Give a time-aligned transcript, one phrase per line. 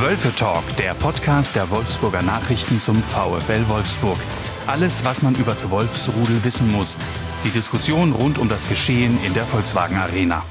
[0.00, 4.18] Wölfe Talk, der Podcast der Wolfsburger Nachrichten zum VfL Wolfsburg.
[4.66, 6.96] Alles, was man über das Wolfsrudel wissen muss.
[7.44, 10.42] Die Diskussion rund um das Geschehen in der Volkswagen Arena.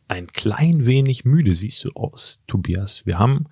[0.08, 3.04] Ein klein wenig müde siehst du aus, Tobias.
[3.08, 3.48] Wir haben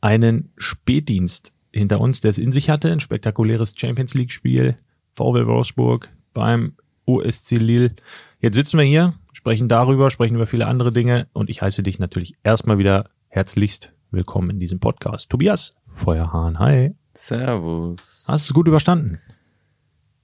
[0.00, 4.78] einen Spätdienst hinter uns, der es in sich hatte, ein spektakuläres Champions League Spiel,
[5.14, 6.74] VW Wolfsburg beim
[7.06, 7.94] OSC Lille.
[8.40, 11.98] Jetzt sitzen wir hier, sprechen darüber, sprechen über viele andere Dinge und ich heiße dich
[11.98, 15.30] natürlich erstmal wieder herzlichst willkommen in diesem Podcast.
[15.30, 16.94] Tobias Feuerhahn, hi.
[17.14, 18.24] Servus.
[18.28, 19.20] Hast du es gut überstanden?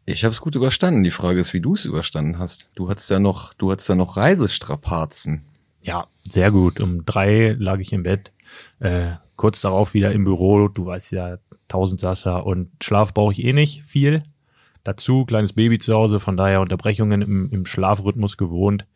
[0.07, 1.03] Ich habe es gut überstanden.
[1.03, 2.71] Die Frage ist, wie du es überstanden hast.
[2.75, 5.45] Du hattest ja noch, du hattest ja noch Reisestrapazen.
[5.83, 6.81] Ja, sehr gut.
[6.81, 8.33] Um drei lag ich im Bett.
[8.81, 10.69] Äh, kurz darauf wieder im Büro.
[10.69, 11.39] Du weißt ja,
[11.69, 14.23] Tausendsasser und Schlaf brauche ich eh nicht viel.
[14.85, 18.87] Dazu kleines Baby zu Hause, von daher Unterbrechungen im, im Schlafrhythmus gewohnt.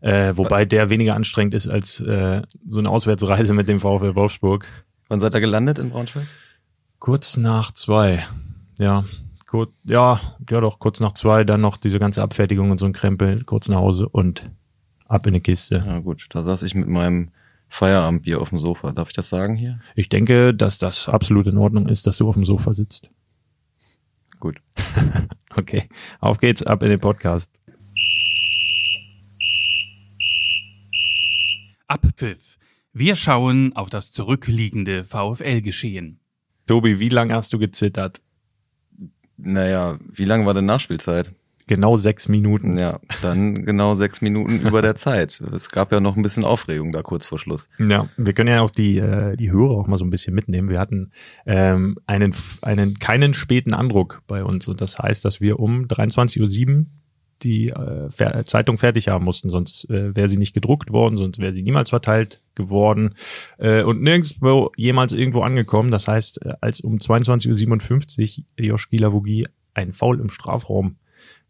[0.00, 4.66] Äh, wobei der weniger anstrengend ist als äh, so eine Auswärtsreise mit dem VfL Wolfsburg.
[5.08, 6.26] Wann seid ihr gelandet in Braunschweig?
[6.98, 8.24] Kurz nach zwei.
[8.78, 9.04] Ja,
[9.46, 12.92] kurz, ja, ja doch, kurz nach zwei, dann noch diese ganze Abfertigung und so ein
[12.92, 14.50] Krempel, kurz nach Hause und
[15.06, 15.84] ab in die Kiste.
[15.86, 17.30] Ja gut, da saß ich mit meinem
[17.72, 18.92] Feierabendbier auf dem Sofa.
[18.92, 19.80] Darf ich das sagen hier?
[19.94, 23.10] Ich denke, dass das absolut in Ordnung ist, dass du auf dem Sofa sitzt.
[24.38, 24.60] Gut.
[25.58, 25.88] okay,
[26.20, 27.50] auf geht's, ab in den Podcast.
[31.86, 32.58] Abpfiff.
[32.92, 36.20] Wir schauen auf das zurückliegende VfL-Geschehen.
[36.66, 38.20] Tobi, wie lange hast du gezittert?
[39.38, 41.34] Naja, wie lange war denn Nachspielzeit?
[41.72, 42.76] Genau sechs Minuten.
[42.76, 45.40] Ja, dann genau sechs Minuten über der Zeit.
[45.40, 47.70] Es gab ja noch ein bisschen Aufregung da kurz vor Schluss.
[47.78, 50.68] Ja, wir können ja auch die, äh, die Hörer auch mal so ein bisschen mitnehmen.
[50.68, 51.12] Wir hatten
[51.46, 56.76] ähm, einen, einen keinen späten Andruck bei uns und das heißt, dass wir um 23.07
[56.76, 56.84] Uhr
[57.42, 61.54] die äh, Zeitung fertig haben mussten, sonst äh, wäre sie nicht gedruckt worden, sonst wäre
[61.54, 63.14] sie niemals verteilt geworden
[63.56, 65.90] äh, und nirgendwo jemals irgendwo angekommen.
[65.90, 70.96] Das heißt, äh, als um 22.57 Uhr Josh Gilavogi ein Foul im Strafraum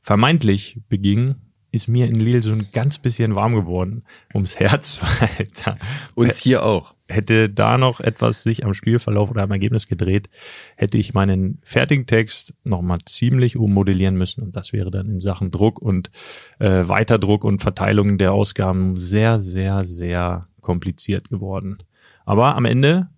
[0.02, 1.36] vermeintlich beging,
[1.70, 4.04] ist mir in Lille so ein ganz bisschen warm geworden
[4.34, 5.00] ums Herz.
[5.20, 5.76] Weil da
[6.14, 6.94] Uns hier auch.
[7.08, 10.28] hätte da noch etwas sich am Spielverlauf oder am Ergebnis gedreht,
[10.76, 14.42] hätte ich meinen fertigen Text nochmal ziemlich ummodellieren müssen.
[14.42, 16.10] Und das wäre dann in Sachen Druck und
[16.58, 21.78] äh, Weiterdruck und Verteilung der Ausgaben sehr, sehr, sehr kompliziert geworden.
[22.26, 23.08] Aber am Ende,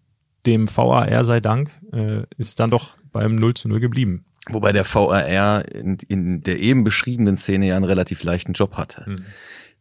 [0.47, 4.27] dem VAR sei Dank, äh, ist dann doch beim 0 zu 0 geblieben.
[4.51, 9.05] Wobei der VAR in, in der eben beschriebenen Szene ja einen relativ leichten Job hatte.
[9.07, 9.17] Mhm.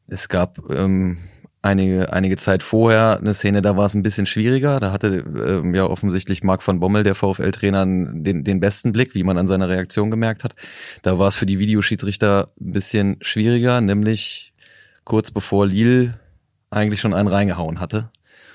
[0.07, 1.17] Es gab ähm,
[1.61, 4.79] einige, einige Zeit vorher eine Szene, da war es ein bisschen schwieriger.
[4.79, 9.23] Da hatte ähm, ja offensichtlich Marc van Bommel, der VfL-Trainer, den, den besten Blick, wie
[9.23, 10.55] man an seiner Reaktion gemerkt hat.
[11.01, 14.53] Da war es für die Videoschiedsrichter ein bisschen schwieriger, nämlich
[15.03, 16.19] kurz bevor Lille
[16.69, 18.11] eigentlich schon einen reingehauen hatte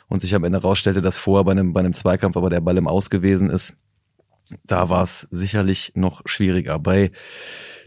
[0.09, 2.77] und sich am Ende rausstellte, dass vorher bei einem, bei einem Zweikampf aber der Ball
[2.77, 3.75] im Aus gewesen ist.
[4.64, 6.78] Da war es sicherlich noch schwieriger.
[6.78, 7.10] Bei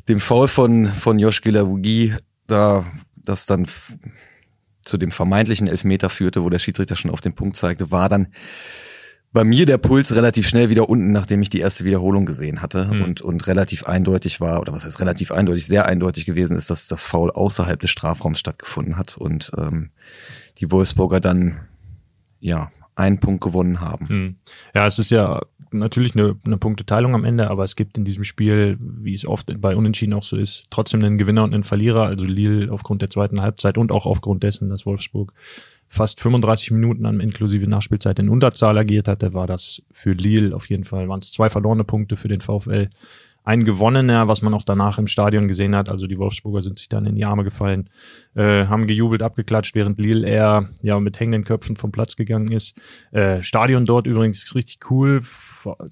[0.07, 2.15] dem Foul von, von Josh Gilavogi,
[2.47, 2.85] da
[3.15, 3.67] das dann
[4.83, 8.27] zu dem vermeintlichen Elfmeter führte, wo der Schiedsrichter schon auf den Punkt zeigte, war dann
[9.33, 12.89] bei mir der Puls relativ schnell wieder unten, nachdem ich die erste Wiederholung gesehen hatte
[12.89, 13.01] Hm.
[13.03, 16.87] und, und relativ eindeutig war, oder was heißt relativ eindeutig, sehr eindeutig gewesen ist, dass
[16.87, 19.91] das Foul außerhalb des Strafraums stattgefunden hat und ähm,
[20.57, 21.61] die Wolfsburger dann
[22.39, 24.07] ja einen Punkt gewonnen haben.
[24.07, 24.35] Hm.
[24.73, 25.41] Ja, es ist ja
[25.71, 29.59] natürlich eine, eine Punkteteilung am Ende, aber es gibt in diesem Spiel, wie es oft
[29.59, 32.05] bei Unentschieden auch so ist, trotzdem einen Gewinner und einen Verlierer.
[32.05, 35.33] Also Lille aufgrund der zweiten Halbzeit und auch aufgrund dessen, dass Wolfsburg
[35.87, 40.69] fast 35 Minuten an inklusive Nachspielzeit in Unterzahl agiert hatte, war das für Lille auf
[40.69, 42.89] jeden Fall, waren es zwei verlorene Punkte für den VfL.
[43.43, 45.89] Ein gewonnener, was man auch danach im Stadion gesehen hat.
[45.89, 47.89] Also die Wolfsburger sind sich dann in die Arme gefallen,
[48.35, 52.77] äh, haben gejubelt, abgeklatscht, während Lille eher ja mit hängenden Köpfen vom Platz gegangen ist.
[53.11, 55.21] Äh, Stadion dort übrigens ist richtig cool,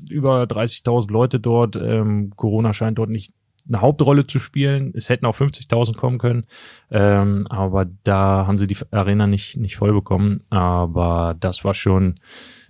[0.09, 1.75] über 30.000 Leute dort.
[1.75, 3.33] Ähm, Corona scheint dort nicht
[3.67, 4.91] eine Hauptrolle zu spielen.
[4.95, 6.45] Es hätten auch 50.000 kommen können,
[6.91, 10.41] ähm, aber da haben sie die Arena nicht nicht voll bekommen.
[10.49, 12.15] Aber das war schon,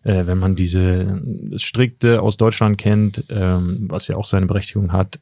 [0.03, 4.93] äh, wenn man diese das strikte aus Deutschland kennt, ähm, was ja auch seine Berechtigung
[4.93, 5.19] hat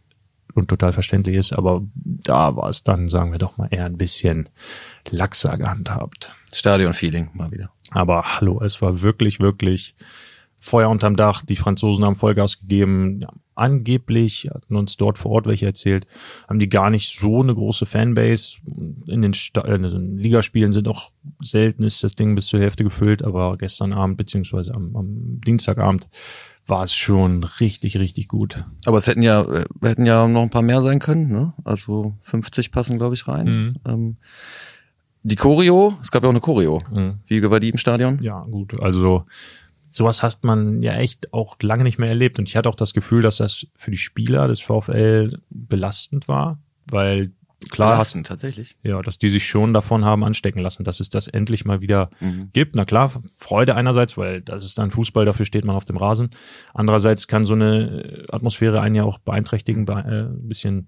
[0.54, 3.98] und total verständlich ist, aber da war es dann, sagen wir doch mal, eher ein
[3.98, 4.50] bisschen
[5.10, 6.34] laxer gehandhabt.
[6.52, 7.72] Stadion-Feeling mal wieder.
[7.92, 9.96] Aber hallo, es war wirklich, wirklich
[10.60, 13.20] Feuer unterm Dach, die Franzosen haben Vollgas gegeben.
[13.22, 16.08] Ja, angeblich, hatten uns dort vor Ort welche erzählt,
[16.48, 18.60] haben die gar nicht so eine große Fanbase.
[19.08, 21.12] In den, Sta in den Ligaspielen sind auch
[21.42, 26.08] selten ist das Ding bis zur Hälfte gefüllt, aber gestern Abend beziehungsweise am, am Dienstagabend
[26.68, 28.66] war es schon richtig, richtig gut.
[28.86, 31.54] Aber es hätten ja, äh, hätten ja noch ein paar mehr sein können, ne?
[31.64, 33.48] Also 50 passen, glaube ich, rein.
[33.48, 33.76] Mhm.
[33.86, 34.18] Ähm,
[35.24, 36.82] die Choreo, es gab ja auch eine Choreo.
[36.92, 37.20] Mhm.
[37.26, 38.20] Wie war die im Stadion?
[38.22, 38.80] Ja, gut.
[38.82, 39.26] Also
[39.90, 42.40] sowas hat man ja echt auch lange nicht mehr erlebt.
[42.40, 46.60] Und ich hatte auch das Gefühl, dass das für die Spieler des VfL belastend war,
[46.90, 47.32] weil
[47.70, 48.76] klar Belastend, hat, tatsächlich.
[48.84, 52.10] Ja, dass die sich schon davon haben anstecken lassen, dass es das endlich mal wieder
[52.20, 52.50] mhm.
[52.54, 52.76] gibt.
[52.76, 56.30] Na klar, Freude einerseits, weil das ist dann Fußball, dafür steht man auf dem Rasen.
[56.74, 60.88] Andererseits kann so eine Atmosphäre einen ja auch beeinträchtigen, äh, ein bisschen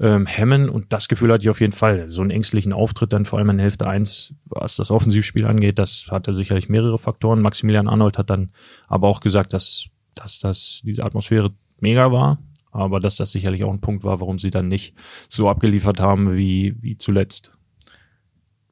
[0.00, 0.68] ähm, hemmen.
[0.70, 2.08] Und das Gefühl hatte ich auf jeden Fall.
[2.08, 6.08] So einen ängstlichen Auftritt dann vor allem in Hälfte eins, was das Offensivspiel angeht, das
[6.10, 7.42] hatte sicherlich mehrere Faktoren.
[7.42, 8.50] Maximilian Arnold hat dann
[8.88, 12.38] aber auch gesagt, dass, dass das diese Atmosphäre mega war
[12.76, 14.94] aber dass das sicherlich auch ein Punkt war, warum sie dann nicht
[15.28, 17.52] so abgeliefert haben wie, wie zuletzt.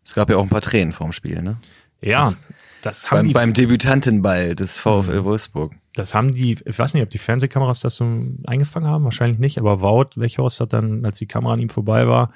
[0.05, 1.57] Es gab ja auch ein paar Tränen vorm Spiel, ne?
[2.01, 2.39] Ja, das,
[2.83, 5.25] das haben beim, die, beim Debütantenball des VfL mhm.
[5.25, 5.73] Wolfsburg.
[5.95, 8.05] Das haben die, ich weiß nicht, ob die Fernsehkameras das so
[8.47, 12.07] eingefangen haben, wahrscheinlich nicht, aber Wout Wechhorst hat dann, als die Kamera an ihm vorbei
[12.09, 12.33] war,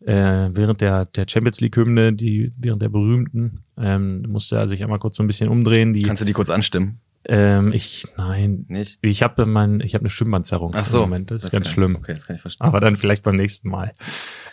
[0.00, 4.98] äh, während der, der Champions League-Hymne, die, während der berühmten, ähm, musste er sich einmal
[4.98, 5.92] kurz so ein bisschen umdrehen.
[5.92, 7.00] Die, Kannst du die kurz anstimmen?
[7.24, 8.64] Ähm, ich, nein.
[8.68, 8.98] Nicht?
[9.02, 11.30] Ich habe mein, ich habe eine Stimmbandzerrung Ach so, im Moment.
[11.30, 11.96] Das, das ist ganz schlimm.
[11.96, 12.66] okay, das kann ich verstehen.
[12.66, 13.92] Aber dann vielleicht beim nächsten Mal.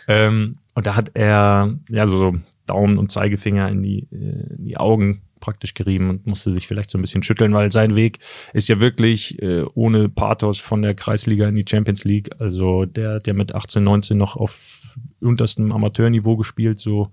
[0.06, 2.36] Ähm, und da hat er, ja, so
[2.66, 6.90] Daumen und Zeigefinger in die, äh, in die Augen praktisch gerieben und musste sich vielleicht
[6.90, 8.20] so ein bisschen schütteln, weil sein Weg
[8.52, 12.30] ist ja wirklich äh, ohne Pathos von der Kreisliga in die Champions League.
[12.38, 17.10] Also der, der mit 18, 19 noch auf unterstem Amateurniveau gespielt, so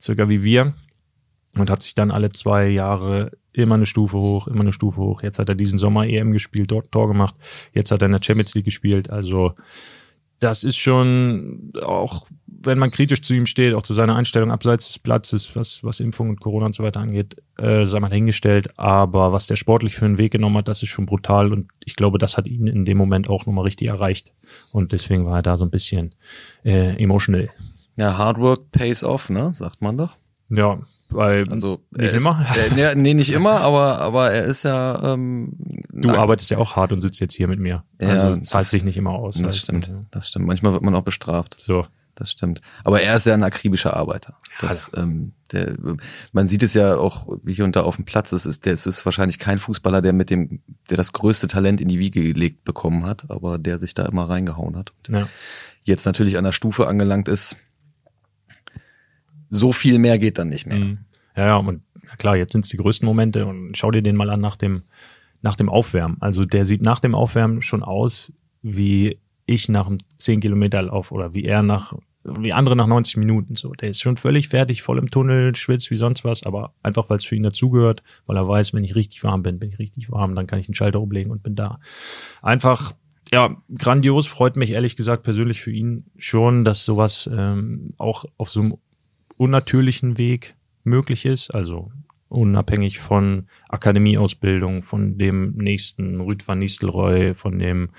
[0.00, 0.74] circa wie wir.
[1.56, 5.22] Und hat sich dann alle zwei Jahre immer eine Stufe hoch, immer eine Stufe hoch.
[5.22, 7.34] Jetzt hat er diesen Sommer EM gespielt, dort Tor gemacht.
[7.72, 9.10] Jetzt hat er in der Champions League gespielt.
[9.10, 9.54] Also
[10.42, 14.88] das ist schon auch, wenn man kritisch zu ihm steht, auch zu seiner Einstellung abseits
[14.88, 18.78] des Platzes, was, was Impfung und Corona und so weiter angeht, äh, sei mal hingestellt.
[18.78, 21.52] Aber was der sportlich für einen Weg genommen hat, das ist schon brutal.
[21.52, 24.32] Und ich glaube, das hat ihn in dem Moment auch nochmal richtig erreicht.
[24.72, 26.14] Und deswegen war er da so ein bisschen
[26.64, 27.50] äh, emotional.
[27.96, 29.52] Ja, Hard Work pays off, ne?
[29.52, 30.16] Sagt man doch.
[30.48, 30.80] Ja,
[31.14, 32.46] weil also nicht immer.
[32.54, 35.14] Ist, äh, nee, nicht immer, aber aber er ist ja.
[35.14, 35.52] Ähm,
[35.90, 36.16] du nein.
[36.16, 37.84] arbeitest ja auch hart und sitzt jetzt hier mit mir.
[38.00, 39.40] Also ja, zahlt sich nicht immer aus.
[39.40, 39.88] Das stimmt.
[39.88, 40.04] Ja.
[40.10, 40.46] Das stimmt.
[40.46, 41.56] Manchmal wird man auch bestraft.
[41.58, 41.86] So.
[42.14, 42.60] Das stimmt.
[42.84, 44.36] Aber er ist ja ein akribischer Arbeiter.
[44.60, 45.02] Das, ja.
[45.02, 45.76] ähm, der,
[46.32, 48.32] man sieht es ja auch hier und da auf dem Platz.
[48.32, 50.60] Es ist, der, es ist wahrscheinlich kein Fußballer, der mit dem,
[50.90, 54.28] der das größte Talent in die Wiege gelegt bekommen hat, aber der sich da immer
[54.28, 54.92] reingehauen hat.
[55.08, 55.26] Ja.
[55.84, 57.56] Jetzt natürlich an der Stufe angelangt ist,
[59.52, 60.78] so viel mehr geht dann nicht mehr.
[60.78, 60.98] Mhm.
[61.36, 61.82] Ja, ja, und
[62.18, 64.82] klar, jetzt sind es die größten Momente und schau dir den mal an nach dem,
[65.42, 66.16] nach dem Aufwärmen.
[66.20, 68.32] Also der sieht nach dem Aufwärmen schon aus,
[68.62, 71.94] wie ich nach einem 10 Kilometer Lauf oder wie er nach,
[72.24, 73.54] wie andere nach 90 Minuten.
[73.54, 77.10] So, der ist schon völlig fertig, voll im Tunnel, schwitzt wie sonst was, aber einfach,
[77.10, 79.78] weil es für ihn dazugehört, weil er weiß, wenn ich richtig warm bin, bin ich
[79.78, 81.78] richtig warm, dann kann ich den Schalter umlegen und bin da.
[82.40, 82.94] Einfach
[83.30, 88.50] ja, grandios, freut mich ehrlich gesagt persönlich für ihn schon, dass sowas ähm, auch auf
[88.50, 88.78] so einem
[89.42, 90.54] unnatürlichen Weg
[90.84, 91.90] möglich ist, also
[92.28, 97.90] unabhängig von Akademieausbildung, von dem nächsten Rüd van Nistelrooy, von dem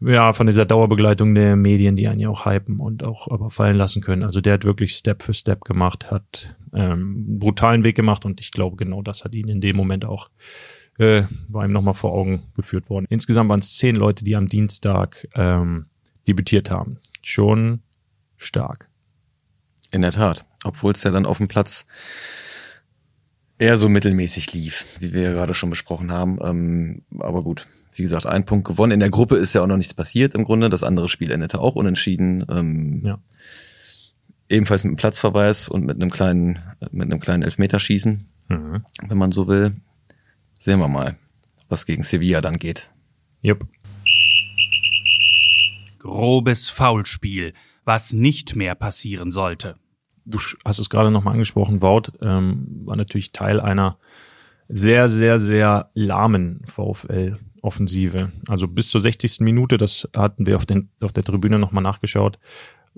[0.00, 3.76] ja, von dieser Dauerbegleitung der Medien, die einen ja auch hypen und auch aber fallen
[3.76, 4.22] lassen können.
[4.22, 8.52] Also der hat wirklich Step für Step gemacht, hat ähm, brutalen Weg gemacht und ich
[8.52, 10.30] glaube, genau das hat ihn in dem Moment auch
[10.98, 13.06] äh, war ihm nochmal vor Augen geführt worden.
[13.08, 15.86] Insgesamt waren es zehn Leute, die am Dienstag ähm,
[16.26, 16.98] debütiert haben.
[17.22, 17.80] Schon
[18.36, 18.88] stark.
[19.90, 20.44] In der Tat.
[20.64, 21.86] Obwohl es ja dann auf dem Platz
[23.58, 26.38] eher so mittelmäßig lief, wie wir ja gerade schon besprochen haben.
[26.42, 28.92] Ähm, aber gut, wie gesagt, ein Punkt gewonnen.
[28.92, 30.70] In der Gruppe ist ja auch noch nichts passiert im Grunde.
[30.70, 32.44] Das andere Spiel endete auch unentschieden.
[32.48, 33.18] Ähm, ja.
[34.48, 36.60] Ebenfalls mit einem Platzverweis und mit einem kleinen,
[36.90, 38.84] mit einem kleinen Elfmeterschießen, mhm.
[39.06, 39.76] wenn man so will.
[40.58, 41.16] Sehen wir mal,
[41.68, 42.90] was gegen Sevilla dann geht.
[43.42, 43.66] Jupp.
[45.98, 47.52] Grobes Foulspiel
[47.88, 49.74] was nicht mehr passieren sollte.
[50.28, 53.98] Du hast es gerade nochmal angesprochen, Wout ähm, war natürlich Teil einer
[54.68, 58.32] sehr, sehr, sehr lahmen VfL-Offensive.
[58.48, 59.40] Also bis zur 60.
[59.40, 62.38] Minute, das hatten wir auf, den, auf der Tribüne nochmal nachgeschaut,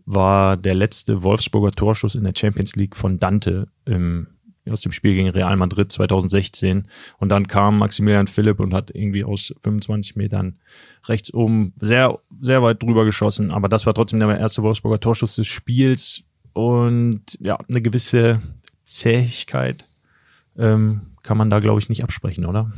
[0.05, 4.27] war der letzte Wolfsburger Torschuss in der Champions League von Dante im
[4.69, 6.89] aus dem Spiel gegen Real Madrid 2016.
[7.19, 10.59] Und dann kam Maximilian Philipp und hat irgendwie aus 25 Metern
[11.07, 13.53] rechts oben sehr, sehr weit drüber geschossen.
[13.53, 16.25] Aber das war trotzdem der erste Wolfsburger Torschuss des Spiels.
[16.61, 18.43] Und ja, eine gewisse
[18.85, 19.88] Zähigkeit
[20.59, 22.71] ähm, kann man da, glaube ich, nicht absprechen, oder?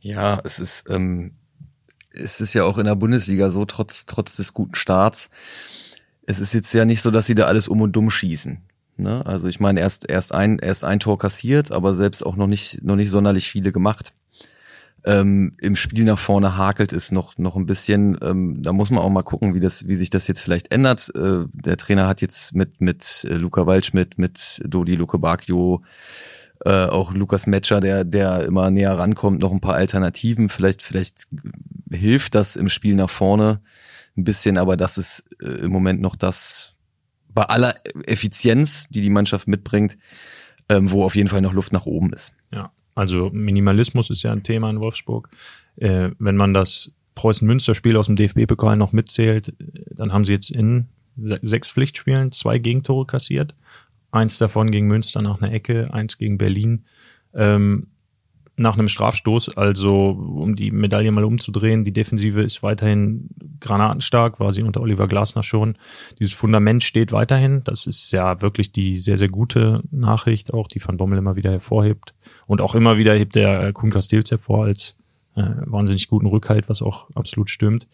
[0.00, 1.36] Ja, es ist, ähm,
[2.10, 5.30] es ist ja auch in der Bundesliga so, trotz, trotz des guten Starts.
[6.26, 8.60] Es ist jetzt ja nicht so, dass sie da alles um und dumm schießen.
[8.96, 9.24] Ne?
[9.24, 12.82] Also ich meine, erst, erst ein, erst ein Tor kassiert, aber selbst auch noch nicht,
[12.82, 14.14] noch nicht sonderlich viele gemacht.
[15.04, 18.18] Ähm, Im Spiel nach vorne hakelt es noch, noch ein bisschen.
[18.22, 21.10] Ähm, da muss man auch mal gucken, wie das, wie sich das jetzt vielleicht ändert.
[21.14, 25.82] Äh, der Trainer hat jetzt mit, mit äh, Luca Waldschmidt, mit Dodi Luke Bacchio,
[26.64, 30.48] äh, auch Lukas Metscher, der, der immer näher rankommt, noch ein paar Alternativen.
[30.48, 31.28] Vielleicht, vielleicht
[31.90, 33.60] hilft das im Spiel nach vorne
[34.16, 36.74] ein bisschen, aber das ist äh, im Moment noch das,
[37.32, 37.74] bei aller
[38.06, 39.96] Effizienz, die die Mannschaft mitbringt,
[40.68, 42.34] ähm, wo auf jeden Fall noch Luft nach oben ist.
[42.52, 45.28] Ja, also Minimalismus ist ja ein Thema in Wolfsburg.
[45.76, 49.54] Äh, wenn man das Preußen-Münster-Spiel aus dem DFB-Pokal noch mitzählt,
[49.90, 53.54] dann haben sie jetzt in sechs Pflichtspielen zwei Gegentore kassiert.
[54.10, 56.84] Eins davon gegen Münster nach einer Ecke, eins gegen Berlin.
[57.34, 57.88] Ähm,
[58.56, 63.30] nach einem Strafstoß, also um die Medaille mal umzudrehen, die Defensive ist weiterhin
[63.60, 65.76] granatenstark, war sie unter Oliver Glasner schon.
[66.18, 67.62] Dieses Fundament steht weiterhin.
[67.64, 71.50] Das ist ja wirklich die sehr, sehr gute Nachricht, auch die Van Bommel immer wieder
[71.50, 72.14] hervorhebt.
[72.46, 74.96] Und auch immer wieder hebt der Kuhn Castells hervor als
[75.36, 77.88] äh, wahnsinnig guten Rückhalt, was auch absolut stimmt.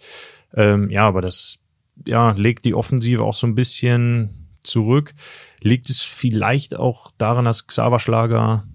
[0.55, 1.59] Ähm, ja, aber das
[2.07, 5.15] ja, legt die Offensive auch so ein bisschen zurück.
[5.63, 8.67] Liegt es vielleicht auch daran, dass Xaver Schlager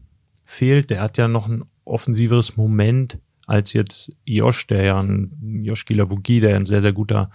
[0.45, 0.89] fehlt?
[0.89, 3.19] Der hat ja noch ein offensiveres Moment
[3.51, 7.29] als jetzt Josh, der ja ein Josh Gilavugi, der ein sehr, sehr guter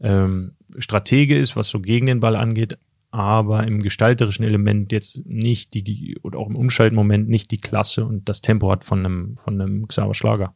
[0.00, 2.76] ähm, Stratege ist, was so gegen den Ball angeht,
[3.12, 8.04] aber im gestalterischen Element jetzt nicht die, die oder auch im Umschaltmoment nicht die Klasse
[8.04, 10.54] und das Tempo hat von einem, von einem Xaver Schlager.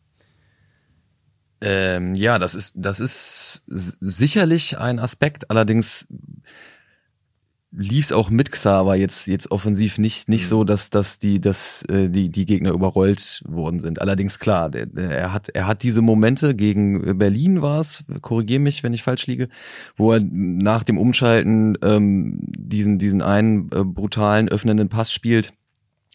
[1.60, 5.48] Ähm, ja, das ist, das ist sicherlich ein Aspekt.
[5.48, 6.08] Allerdings
[7.76, 10.48] lief es auch mit Xaver jetzt jetzt offensiv nicht nicht mhm.
[10.48, 14.00] so, dass dass die dass äh, die die Gegner überrollt worden sind.
[14.00, 18.60] Allerdings klar, der, der, er hat er hat diese Momente gegen Berlin war es, korrigier
[18.60, 19.48] mich, wenn ich falsch liege,
[19.96, 25.52] wo er nach dem Umschalten ähm, diesen diesen einen äh, brutalen öffnenden Pass spielt,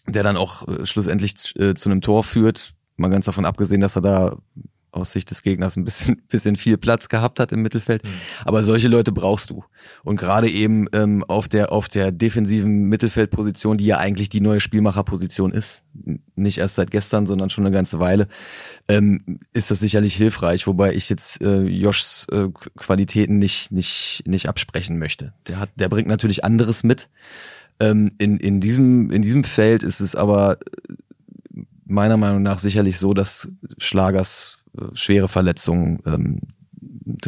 [0.06, 2.74] der dann auch äh, schlussendlich äh, zu einem Tor führt.
[2.96, 4.36] Mal ganz davon abgesehen, dass er da
[4.92, 8.04] aus Sicht des Gegners ein bisschen, bisschen viel Platz gehabt hat im Mittelfeld.
[8.04, 8.08] Mhm.
[8.44, 9.64] Aber solche Leute brauchst du.
[10.02, 14.60] Und gerade eben ähm, auf der auf der defensiven Mittelfeldposition, die ja eigentlich die neue
[14.60, 15.82] Spielmacherposition ist,
[16.34, 18.28] nicht erst seit gestern, sondern schon eine ganze Weile,
[18.88, 20.66] ähm, ist das sicherlich hilfreich.
[20.66, 25.32] Wobei ich jetzt äh, Joshs äh, Qualitäten nicht nicht nicht absprechen möchte.
[25.46, 27.08] Der hat, der bringt natürlich anderes mit.
[27.78, 30.58] Ähm, in in diesem in diesem Feld ist es aber
[31.90, 34.59] meiner Meinung nach sicherlich so, dass Schlagers
[34.92, 36.40] schwere Verletzung ähm,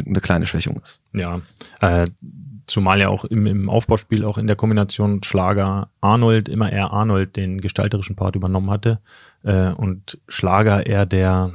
[0.05, 1.01] eine kleine Schwächung ist.
[1.13, 1.41] Ja,
[1.81, 2.07] äh,
[2.67, 7.35] zumal ja auch im, im Aufbauspiel auch in der Kombination Schlager Arnold immer eher Arnold
[7.35, 8.99] den gestalterischen Part übernommen hatte
[9.43, 11.51] äh, und Schlager eher der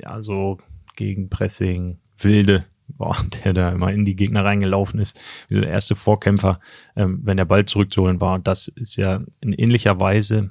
[0.00, 0.58] ja so
[0.96, 2.64] gegen Pressing wilde
[2.98, 6.60] war, der da immer in die Gegner reingelaufen ist, wie so der erste Vorkämpfer,
[6.96, 8.38] ähm, wenn der Ball zurückzuholen war.
[8.38, 10.50] Das ist ja in ähnlicher Weise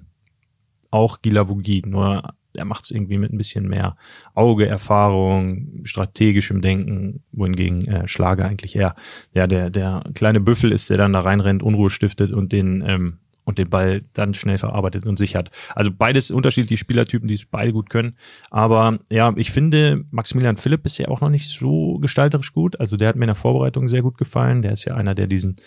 [0.92, 3.96] auch Gilavugi, nur er macht es irgendwie mit ein bisschen mehr
[4.34, 8.96] Auge, Erfahrung, strategischem Denken, wohingegen äh, Schlager eigentlich eher
[9.34, 13.18] ja der der kleine Büffel ist, der dann da reinrennt, Unruhe stiftet und den ähm,
[13.46, 15.50] und den Ball dann schnell verarbeitet und sichert.
[15.76, 18.16] Also beides unterschiedliche Spielertypen, die es beide gut können.
[18.50, 22.80] Aber ja, ich finde, Maximilian Philipp ist ja auch noch nicht so gestalterisch gut.
[22.80, 24.62] Also der hat mir in der Vorbereitung sehr gut gefallen.
[24.62, 25.58] Der ist ja einer, der diesen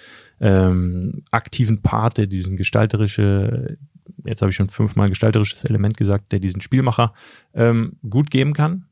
[0.41, 3.77] ähm, aktiven Part, der diesen gestalterische
[4.27, 7.15] jetzt habe ich schon fünfmal gestalterisches Element gesagt, der diesen Spielmacher
[7.55, 8.87] ähm, gut geben kann.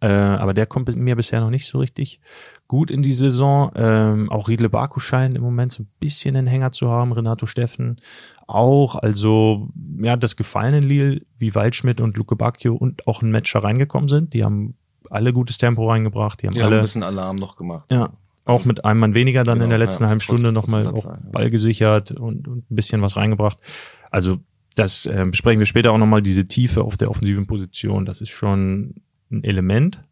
[0.00, 2.20] Äh, aber der kommt mir bisher noch nicht so richtig
[2.68, 3.72] gut in die Saison.
[3.74, 7.46] Ähm, auch Riedle Baku scheint im Moment so ein bisschen den Hänger zu haben, Renato
[7.46, 8.00] Steffen
[8.46, 8.94] auch.
[8.94, 9.68] Also,
[10.00, 14.34] ja, das gefallene Lille, wie Waldschmidt und Luke Bacchio und auch ein Matcher reingekommen sind.
[14.34, 14.74] Die haben
[15.10, 16.42] alle gutes Tempo reingebracht.
[16.42, 17.86] Die haben die alle haben ein bisschen Alarm noch gemacht.
[17.90, 18.10] Ja,
[18.44, 21.16] auch mit einem Mann weniger dann genau, in der letzten ja, halben Stunde nochmal auch
[21.30, 23.58] Ball gesichert und, und ein bisschen was reingebracht.
[24.10, 24.38] Also
[24.78, 28.06] das äh, besprechen wir später auch nochmal, diese Tiefe auf der offensiven Position.
[28.06, 28.94] Das ist schon
[29.30, 30.02] ein Element.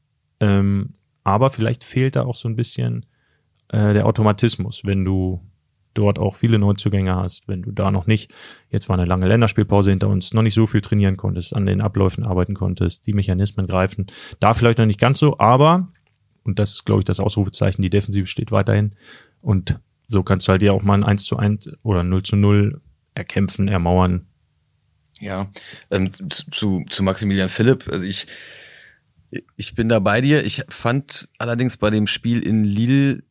[0.40, 0.94] Ähm,
[1.24, 3.06] aber vielleicht fehlt da auch so ein bisschen
[3.68, 5.40] äh, der Automatismus, wenn du
[5.94, 8.32] dort auch viele Neuzugänge hast, wenn du da noch nicht,
[8.70, 11.80] jetzt war eine lange Länderspielpause hinter uns, noch nicht so viel trainieren konntest, an den
[11.80, 14.06] Abläufen arbeiten konntest, die Mechanismen greifen.
[14.40, 15.88] Da vielleicht noch nicht ganz so, aber,
[16.44, 18.92] und das ist, glaube ich, das Ausrufezeichen, die Defensive steht weiterhin.
[19.40, 22.36] Und so kannst du halt ja auch mal ein 1 zu 1 oder 0 zu
[22.36, 22.80] 0
[23.14, 24.26] erkämpfen, ermauern,
[25.20, 25.50] ja,
[25.90, 28.26] ähm, zu, zu Maximilian Philipp, also ich,
[29.56, 30.44] ich bin da bei dir.
[30.44, 33.22] Ich fand allerdings bei dem Spiel in Lille,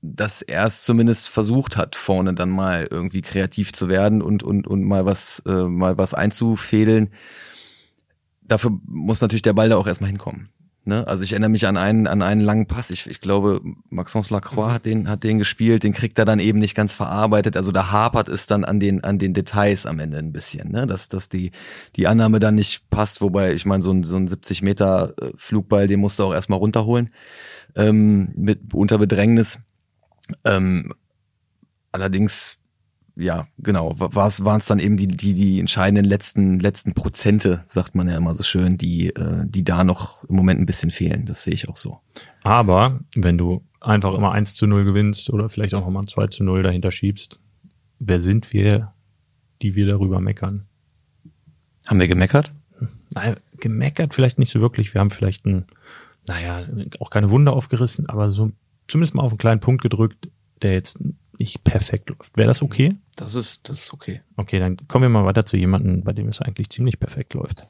[0.00, 4.66] dass er es zumindest versucht hat, vorne dann mal irgendwie kreativ zu werden und, und,
[4.66, 7.10] und mal was, äh, mal was einzufädeln.
[8.42, 10.48] dafür muss natürlich der Ball da auch erstmal hinkommen.
[10.88, 11.06] Ne?
[11.06, 12.90] Also ich erinnere mich an einen, an einen langen Pass.
[12.90, 16.58] Ich, ich glaube, Maxence Lacroix hat den, hat den gespielt, den kriegt er dann eben
[16.58, 17.58] nicht ganz verarbeitet.
[17.58, 20.86] Also da hapert es dann an den, an den Details am Ende ein bisschen, ne?
[20.86, 21.52] Dass, dass die,
[21.94, 25.32] die Annahme dann nicht passt, wobei, ich meine, so ein, so ein 70 Meter äh,
[25.36, 27.10] Flugball, den musst du auch erstmal runterholen.
[27.76, 29.58] Ähm, mit unter Bedrängnis.
[30.44, 30.94] Ähm,
[31.92, 32.58] allerdings
[33.18, 38.08] ja, genau, waren es dann eben die, die, die entscheidenden letzten, letzten Prozente, sagt man
[38.08, 41.26] ja immer so schön, die, äh, die da noch im Moment ein bisschen fehlen.
[41.26, 41.98] Das sehe ich auch so.
[42.44, 46.44] Aber wenn du einfach immer 1 zu 0 gewinnst oder vielleicht auch nochmal 2 zu
[46.44, 47.40] 0 dahinter schiebst,
[47.98, 48.92] wer sind wir,
[49.62, 50.66] die wir darüber meckern?
[51.88, 52.52] Haben wir gemeckert?
[53.14, 54.94] Naja, gemeckert vielleicht nicht so wirklich.
[54.94, 55.64] Wir haben vielleicht ein,
[56.28, 56.68] naja,
[57.00, 58.52] auch keine Wunder aufgerissen, aber so
[58.86, 60.28] zumindest mal auf einen kleinen Punkt gedrückt,
[60.62, 61.00] der jetzt
[61.38, 62.36] nicht perfekt läuft.
[62.36, 62.96] Wäre das okay?
[63.18, 64.22] Das ist, das ist okay.
[64.36, 67.64] Okay, dann kommen wir mal weiter zu jemandem, bei dem es eigentlich ziemlich perfekt läuft.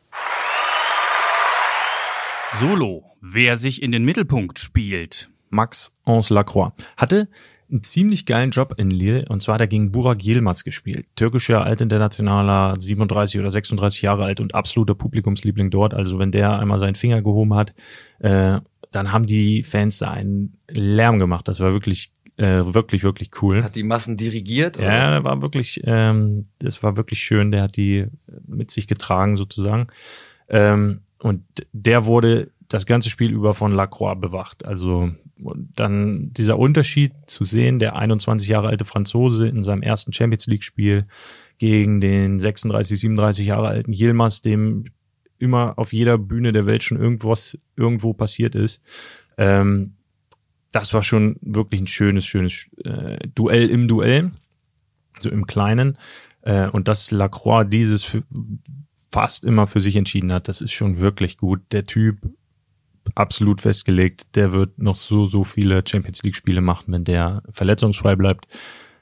[2.54, 5.30] Solo, wer sich in den Mittelpunkt spielt.
[5.50, 7.28] Max Ons Lacroix hatte
[7.70, 11.06] einen ziemlich geilen Job in Lille und zwar hat er gegen Burak Yilmaz gespielt.
[11.16, 15.94] Türkischer Altinternationaler, 37 oder 36 Jahre alt und absoluter Publikumsliebling dort.
[15.94, 17.72] Also wenn der einmal seinen Finger gehoben hat,
[18.18, 21.48] äh, dann haben die Fans da einen Lärm gemacht.
[21.48, 23.64] Das war wirklich äh, wirklich, wirklich cool.
[23.64, 24.78] Hat die Massen dirigiert?
[24.78, 24.86] Oder?
[24.86, 27.50] Ja, war wirklich, ähm, das war wirklich schön.
[27.50, 28.06] Der hat die
[28.46, 29.88] mit sich getragen sozusagen.
[30.48, 31.42] Ähm, und
[31.72, 34.64] der wurde das ganze Spiel über von Lacroix bewacht.
[34.64, 40.46] Also dann dieser Unterschied zu sehen, der 21 Jahre alte Franzose in seinem ersten Champions
[40.46, 41.06] League Spiel
[41.58, 44.84] gegen den 36, 37 Jahre alten Yilmaz, dem
[45.38, 48.80] immer auf jeder Bühne der Welt schon irgendwas irgendwo passiert ist.
[49.36, 49.94] Ähm,
[50.72, 54.32] das war schon wirklich ein schönes, schönes äh, Duell im Duell,
[55.20, 55.98] so im Kleinen.
[56.42, 58.22] Äh, und dass Lacroix dieses für,
[59.10, 61.60] fast immer für sich entschieden hat, das ist schon wirklich gut.
[61.72, 62.18] Der Typ
[63.14, 68.16] absolut festgelegt, der wird noch so, so viele Champions League Spiele machen, wenn der verletzungsfrei
[68.16, 68.46] bleibt.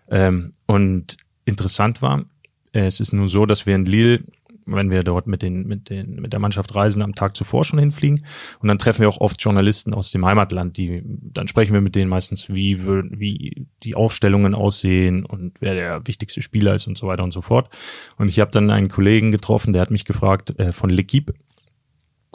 [0.08, 2.24] Ähm, und interessant war,
[2.72, 4.22] äh, es ist nun so, dass wir in Lille
[4.66, 7.78] wenn wir dort mit den, mit den, mit der Mannschaft reisen, am Tag zuvor schon
[7.78, 8.24] hinfliegen.
[8.60, 11.94] Und dann treffen wir auch oft Journalisten aus dem Heimatland, die, dann sprechen wir mit
[11.94, 17.06] denen meistens, wie, wie die Aufstellungen aussehen und wer der wichtigste Spieler ist und so
[17.06, 17.70] weiter und so fort.
[18.18, 21.34] Und ich habe dann einen Kollegen getroffen, der hat mich gefragt, äh, von L'Equipe,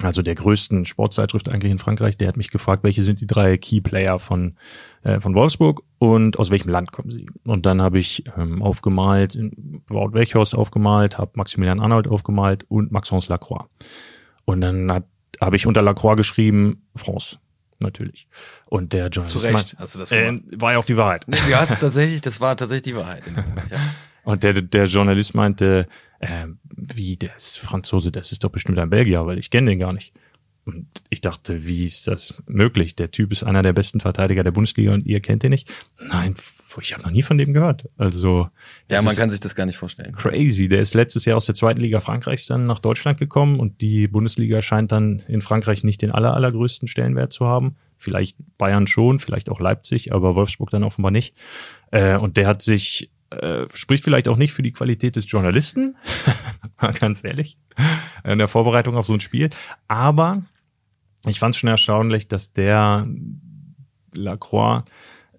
[0.03, 3.57] also der größten Sportzeitschrift eigentlich in Frankreich, der hat mich gefragt, welche sind die drei
[3.57, 4.55] Key Player von,
[5.03, 7.27] äh, von Wolfsburg und aus welchem Land kommen sie.
[7.45, 9.37] Und dann habe ich ähm, aufgemalt,
[9.89, 13.65] Wout Weghorst aufgemalt, habe Maximilian Arnold aufgemalt und Maxence Lacroix.
[14.45, 15.03] Und dann
[15.39, 17.37] habe ich unter Lacroix geschrieben, France
[17.79, 18.27] natürlich.
[18.67, 21.25] Und der Journalist Zu Recht, hast du das äh, war ja auch die Wahrheit.
[21.27, 23.23] Nee, du hast tatsächlich, das war tatsächlich die Wahrheit.
[23.69, 23.77] Ja.
[24.23, 25.87] Und der, der Journalist meinte,
[26.19, 26.45] äh,
[26.81, 29.93] wie, der ist Franzose, das ist doch bestimmt ein Belgier, weil ich kenne den gar
[29.93, 30.13] nicht.
[30.63, 32.95] Und ich dachte, wie ist das möglich?
[32.95, 35.71] Der Typ ist einer der besten Verteidiger der Bundesliga und ihr kennt ihn nicht?
[35.99, 36.35] Nein,
[36.79, 37.89] ich habe noch nie von dem gehört.
[37.97, 38.47] Also
[38.89, 40.15] ja, man kann sich das gar nicht vorstellen.
[40.15, 40.69] Crazy.
[40.69, 44.07] Der ist letztes Jahr aus der zweiten Liga Frankreichs dann nach Deutschland gekommen und die
[44.07, 47.75] Bundesliga scheint dann in Frankreich nicht den aller, allergrößten Stellenwert zu haben.
[47.97, 51.35] Vielleicht Bayern schon, vielleicht auch Leipzig, aber Wolfsburg dann offenbar nicht.
[51.89, 55.95] Äh, und der hat sich äh, spricht vielleicht auch nicht für die Qualität des Journalisten,
[56.99, 57.57] ganz ehrlich,
[58.23, 59.49] in der Vorbereitung auf so ein Spiel.
[59.87, 60.43] Aber
[61.25, 63.07] ich fand es schon erstaunlich, dass der
[64.13, 64.83] Lacroix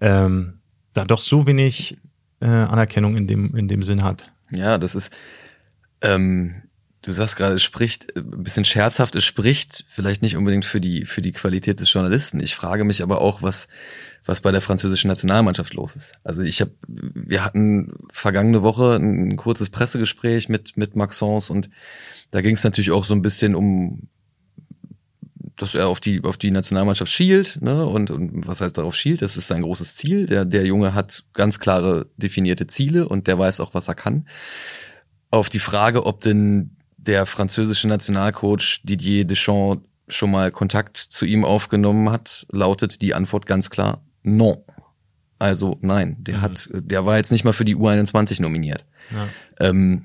[0.00, 0.61] ähm,
[0.92, 1.98] da doch so wenig
[2.40, 4.33] äh, Anerkennung in dem, in dem Sinn hat.
[4.50, 5.14] Ja, das ist,
[6.00, 6.62] ähm,
[7.02, 11.05] du sagst gerade, es spricht ein bisschen scherzhaft, es spricht vielleicht nicht unbedingt für die,
[11.05, 12.40] für die Qualität des Journalisten.
[12.40, 13.68] Ich frage mich aber auch, was,
[14.24, 16.12] was bei der französischen Nationalmannschaft los ist.
[16.22, 21.68] Also ich habe, wir hatten vergangene Woche ein kurzes Pressegespräch mit mit Maxence und
[22.30, 24.08] da ging es natürlich auch so ein bisschen um,
[25.56, 27.85] dass er auf die auf die Nationalmannschaft schielt, ne?
[27.85, 29.22] Und, und was heißt darauf schielt?
[29.22, 30.26] Das ist sein großes Ziel.
[30.26, 34.26] Der der Junge hat ganz klare definierte Ziele und der weiß auch, was er kann.
[35.30, 41.44] Auf die Frage, ob denn der französische Nationalcoach Didier Deschamps schon mal Kontakt zu ihm
[41.44, 44.58] aufgenommen hat, lautet die Antwort ganz klar non.
[45.38, 46.42] Also nein, der mhm.
[46.42, 48.85] hat, der war jetzt nicht mal für die U21 nominiert.
[49.11, 49.28] Ja.
[49.58, 50.04] Ähm,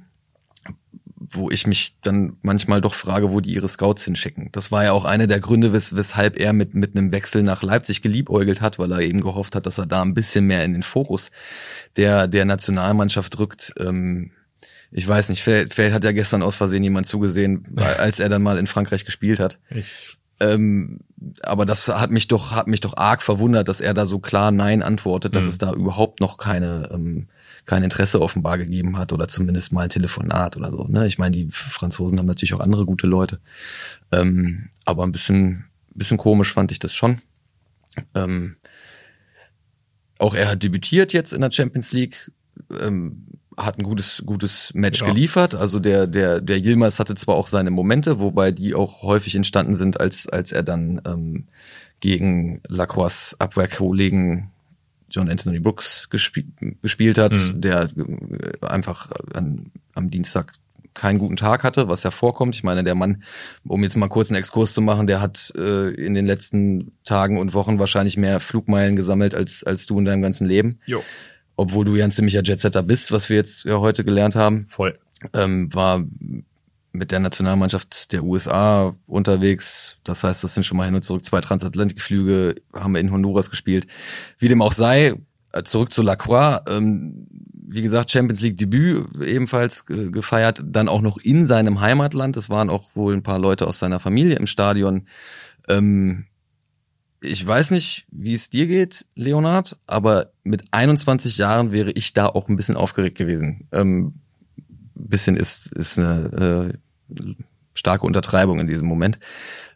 [1.29, 4.49] wo ich mich dann manchmal doch frage, wo die ihre Scouts hinschicken.
[4.51, 7.63] Das war ja auch einer der Gründe, wes weshalb er mit, mit einem Wechsel nach
[7.63, 10.73] Leipzig geliebäugelt hat, weil er eben gehofft hat, dass er da ein bisschen mehr in
[10.73, 11.31] den Fokus
[11.97, 13.73] der, der Nationalmannschaft rückt.
[13.79, 14.31] Ähm,
[14.91, 18.43] ich weiß nicht, vielleicht, vielleicht hat ja gestern aus Versehen jemand zugesehen, als er dann
[18.43, 19.59] mal in Frankreich gespielt hat.
[19.69, 20.99] Ich ähm,
[21.41, 24.51] aber das hat mich doch, hat mich doch arg verwundert, dass er da so klar
[24.51, 25.49] Nein antwortet, dass mhm.
[25.49, 27.27] es da überhaupt noch keine, ähm,
[27.65, 30.85] kein Interesse offenbar gegeben hat oder zumindest mal ein Telefonat oder so.
[30.85, 31.07] Ne?
[31.07, 33.39] Ich meine, die Franzosen haben natürlich auch andere gute Leute.
[34.11, 37.21] Ähm, aber ein bisschen, bisschen komisch fand ich das schon.
[38.13, 38.57] Ähm,
[40.19, 42.31] auch er hat debütiert jetzt in der Champions League,
[42.79, 43.26] ähm,
[43.57, 45.07] hat ein gutes, gutes Match ja.
[45.07, 45.55] geliefert.
[45.55, 49.75] Also der, der, der Yilmaz hatte zwar auch seine Momente, wobei die auch häufig entstanden
[49.75, 51.47] sind, als, als er dann ähm,
[51.99, 54.51] gegen Lacroix Abwehrkollegen
[55.09, 56.45] John Anthony Brooks gespiel,
[56.81, 57.61] gespielt hat, mhm.
[57.61, 60.53] der äh, einfach an, am Dienstag
[60.93, 62.55] keinen guten Tag hatte, was ja vorkommt.
[62.55, 63.23] Ich meine, der Mann,
[63.65, 67.39] um jetzt mal kurz einen Exkurs zu machen, der hat äh, in den letzten Tagen
[67.39, 70.79] und Wochen wahrscheinlich mehr Flugmeilen gesammelt als, als du in deinem ganzen Leben.
[70.85, 71.03] Jo.
[71.57, 74.67] Obwohl du ja ein ziemlicher Jetsetter bist, was wir jetzt ja heute gelernt haben.
[74.69, 74.97] Voll.
[75.33, 76.05] Ähm, war
[76.91, 79.97] mit der Nationalmannschaft der USA unterwegs.
[80.03, 83.49] Das heißt, das sind schon mal hin und zurück zwei Transatlantikflüge, haben wir in Honduras
[83.49, 83.87] gespielt.
[84.37, 85.15] Wie dem auch sei,
[85.51, 86.61] äh, zurück zu Lacroix.
[86.69, 87.27] Ähm,
[87.69, 92.37] wie gesagt, Champions League Debüt ebenfalls gefeiert, dann auch noch in seinem Heimatland.
[92.37, 95.05] Es waren auch wohl ein paar Leute aus seiner Familie im Stadion.
[95.67, 96.27] Ähm,
[97.21, 102.27] ich weiß nicht, wie es dir geht, Leonard, aber mit 21 Jahren wäre ich da
[102.27, 103.67] auch ein bisschen aufgeregt gewesen.
[103.71, 104.13] Ähm,
[104.93, 106.73] bisschen ist, ist eine
[107.09, 107.33] äh,
[107.73, 109.19] starke Untertreibung in diesem Moment.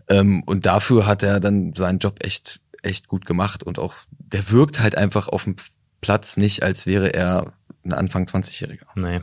[0.08, 4.49] Ähm, und dafür hat er dann seinen Job echt, echt gut gemacht und auch, der
[4.51, 5.56] wirkt halt einfach auf dem
[6.01, 8.86] Platz nicht, als wäre er ein Anfang 20-Jähriger.
[8.95, 9.21] Nee.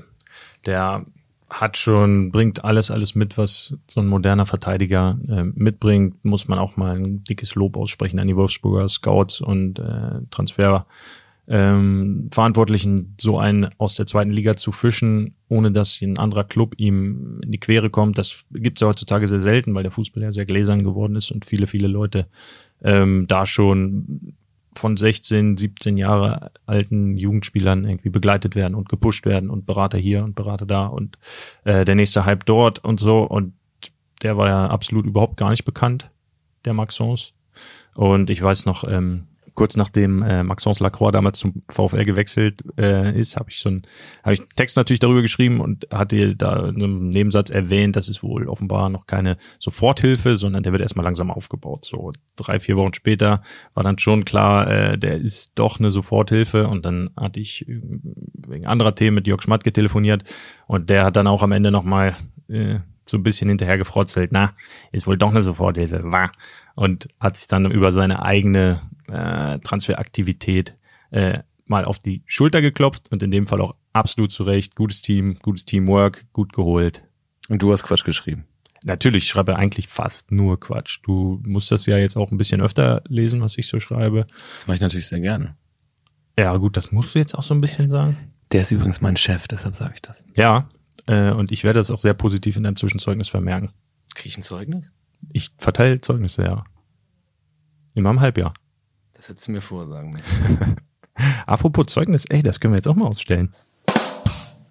[0.66, 1.04] Der
[1.50, 6.24] hat schon, bringt alles, alles mit, was so ein moderner Verteidiger äh, mitbringt.
[6.24, 10.86] Muss man auch mal ein dickes Lob aussprechen an die Wolfsburger Scouts und äh, Transfer.
[11.50, 16.74] Ähm, Verantwortlichen, so einen aus der zweiten Liga zu fischen, ohne dass ein anderer Club
[16.76, 18.18] ihm in die Quere kommt.
[18.18, 21.30] Das gibt es ja heutzutage sehr selten, weil der Fußball ja sehr gläsern geworden ist
[21.30, 22.26] und viele, viele Leute
[22.82, 24.34] ähm, da schon
[24.78, 30.24] von 16, 17 Jahre alten Jugendspielern irgendwie begleitet werden und gepusht werden und Berater hier
[30.24, 31.18] und Berater da und
[31.64, 33.22] äh, der nächste Hype dort und so.
[33.22, 33.52] Und
[34.22, 36.10] der war ja absolut überhaupt gar nicht bekannt,
[36.64, 37.34] der Maxence.
[37.94, 39.26] Und ich weiß noch, ähm,
[39.58, 43.82] kurz nachdem äh, Maxence Lacroix damals zum VfL gewechselt äh, ist, habe ich so ein,
[44.22, 48.22] habe ich Text natürlich darüber geschrieben und hatte da in einem Nebensatz erwähnt, dass es
[48.22, 51.86] wohl offenbar noch keine Soforthilfe, sondern der wird erstmal langsam aufgebaut.
[51.86, 53.42] So drei, vier Wochen später
[53.74, 57.80] war dann schon klar, äh, der ist doch eine Soforthilfe und dann hatte ich äh,
[58.46, 60.22] wegen anderer Themen mit Jörg Schmatke telefoniert
[60.68, 62.16] und der hat dann auch am Ende nochmal
[62.48, 64.54] äh, so ein bisschen hinterher gefrotzelt, na,
[64.92, 66.32] ist wohl doch eine Soforthilfe, war.
[66.74, 70.76] Und hat sich dann über seine eigene äh, Transferaktivität
[71.10, 74.74] äh, mal auf die Schulter geklopft und in dem Fall auch absolut zu Recht.
[74.74, 77.02] Gutes Team, gutes Teamwork, gut geholt.
[77.48, 78.44] Und du hast Quatsch geschrieben.
[78.82, 81.00] Natürlich, ich schreibe eigentlich fast nur Quatsch.
[81.02, 84.26] Du musst das ja jetzt auch ein bisschen öfter lesen, was ich so schreibe.
[84.54, 85.56] Das mache ich natürlich sehr gerne.
[86.38, 88.16] Ja, gut, das musst du jetzt auch so ein bisschen sagen.
[88.52, 90.24] Der ist übrigens mein Chef, deshalb sage ich das.
[90.36, 90.68] Ja,
[91.06, 93.72] äh, und ich werde das auch sehr positiv in deinem Zwischenzeugnis vermerken.
[94.14, 94.92] Krieg ich ein Zeugnis?
[95.32, 96.64] Ich verteile Zeugnisse, ja.
[97.94, 98.54] Immer im Halbjahr.
[99.12, 100.20] Das hättest du mir vorsagen.
[101.46, 103.52] Apropos Zeugnis, ey, das können wir jetzt auch mal ausstellen.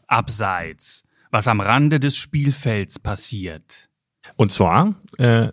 [0.08, 1.04] Abseits.
[1.32, 3.90] Was am Rande des Spielfelds passiert.
[4.38, 5.50] Und zwar äh,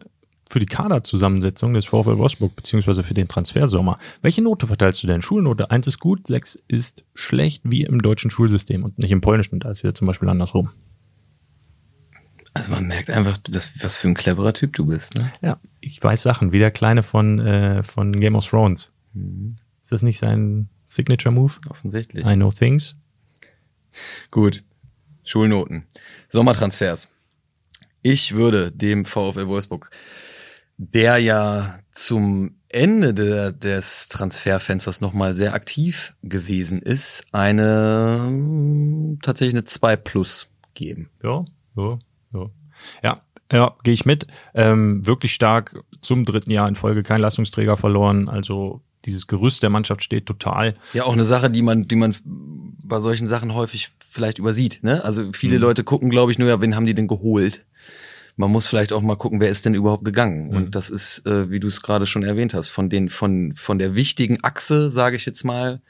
[0.55, 3.99] für die Kaderzusammensetzung des VfL Wolfsburg beziehungsweise für den Transfersommer.
[4.23, 5.21] Welche Note verteilst du denn?
[5.21, 9.59] Schulnote 1 ist gut, 6 ist schlecht, wie im deutschen Schulsystem und nicht im polnischen,
[9.59, 10.71] da ist ja zum Beispiel andersrum.
[12.53, 15.33] Also man merkt einfach, dass, was für ein cleverer Typ du bist, ne?
[15.43, 18.93] Ja, ich weiß Sachen, wie der Kleine von, äh, von Game of Thrones.
[19.12, 19.57] Mhm.
[19.83, 21.55] Ist das nicht sein Signature-Move?
[21.69, 22.25] Offensichtlich.
[22.25, 22.97] I know things.
[24.31, 24.62] Gut.
[25.25, 25.88] Schulnoten.
[26.29, 27.09] Sommertransfers.
[28.03, 29.90] Ich würde dem VfL Wolfsburg,
[30.76, 39.64] der ja zum Ende de, des Transferfensters nochmal sehr aktiv gewesen ist, eine tatsächlich eine
[39.64, 41.10] 2 plus geben.
[41.22, 41.44] Ja,
[41.76, 41.98] ja.
[42.32, 42.50] Ja,
[43.02, 44.26] ja, ja gehe ich mit.
[44.54, 48.28] Ähm, wirklich stark zum dritten Jahr in Folge kein Leistungsträger verloren.
[48.28, 50.74] Also dieses Gerüst der Mannschaft steht total.
[50.92, 54.80] Ja, auch eine Sache, die man, die man bei solchen Sachen häufig vielleicht übersieht.
[54.82, 55.04] Ne?
[55.04, 55.62] Also viele mhm.
[55.62, 57.64] Leute gucken, glaube ich, nur, ja, wen haben die denn geholt?
[58.37, 60.49] Man muss vielleicht auch mal gucken, wer ist denn überhaupt gegangen?
[60.49, 60.57] Mhm.
[60.57, 63.79] Und das ist, äh, wie du es gerade schon erwähnt hast, von den, von, von
[63.79, 65.81] der wichtigen Achse, sage ich jetzt mal,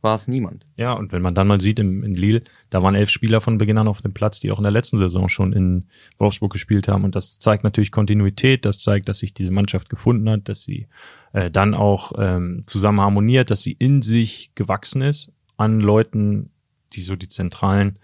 [0.00, 0.64] war es niemand.
[0.76, 3.58] Ja, und wenn man dann mal sieht im, in Lille, da waren elf Spieler von
[3.58, 6.88] Beginn an auf dem Platz, die auch in der letzten Saison schon in Wolfsburg gespielt
[6.88, 7.04] haben.
[7.04, 10.86] Und das zeigt natürlich Kontinuität, das zeigt, dass sich diese Mannschaft gefunden hat, dass sie
[11.32, 16.50] äh, dann auch ähm, zusammen harmoniert, dass sie in sich gewachsen ist an Leuten,
[16.92, 17.98] die so die zentralen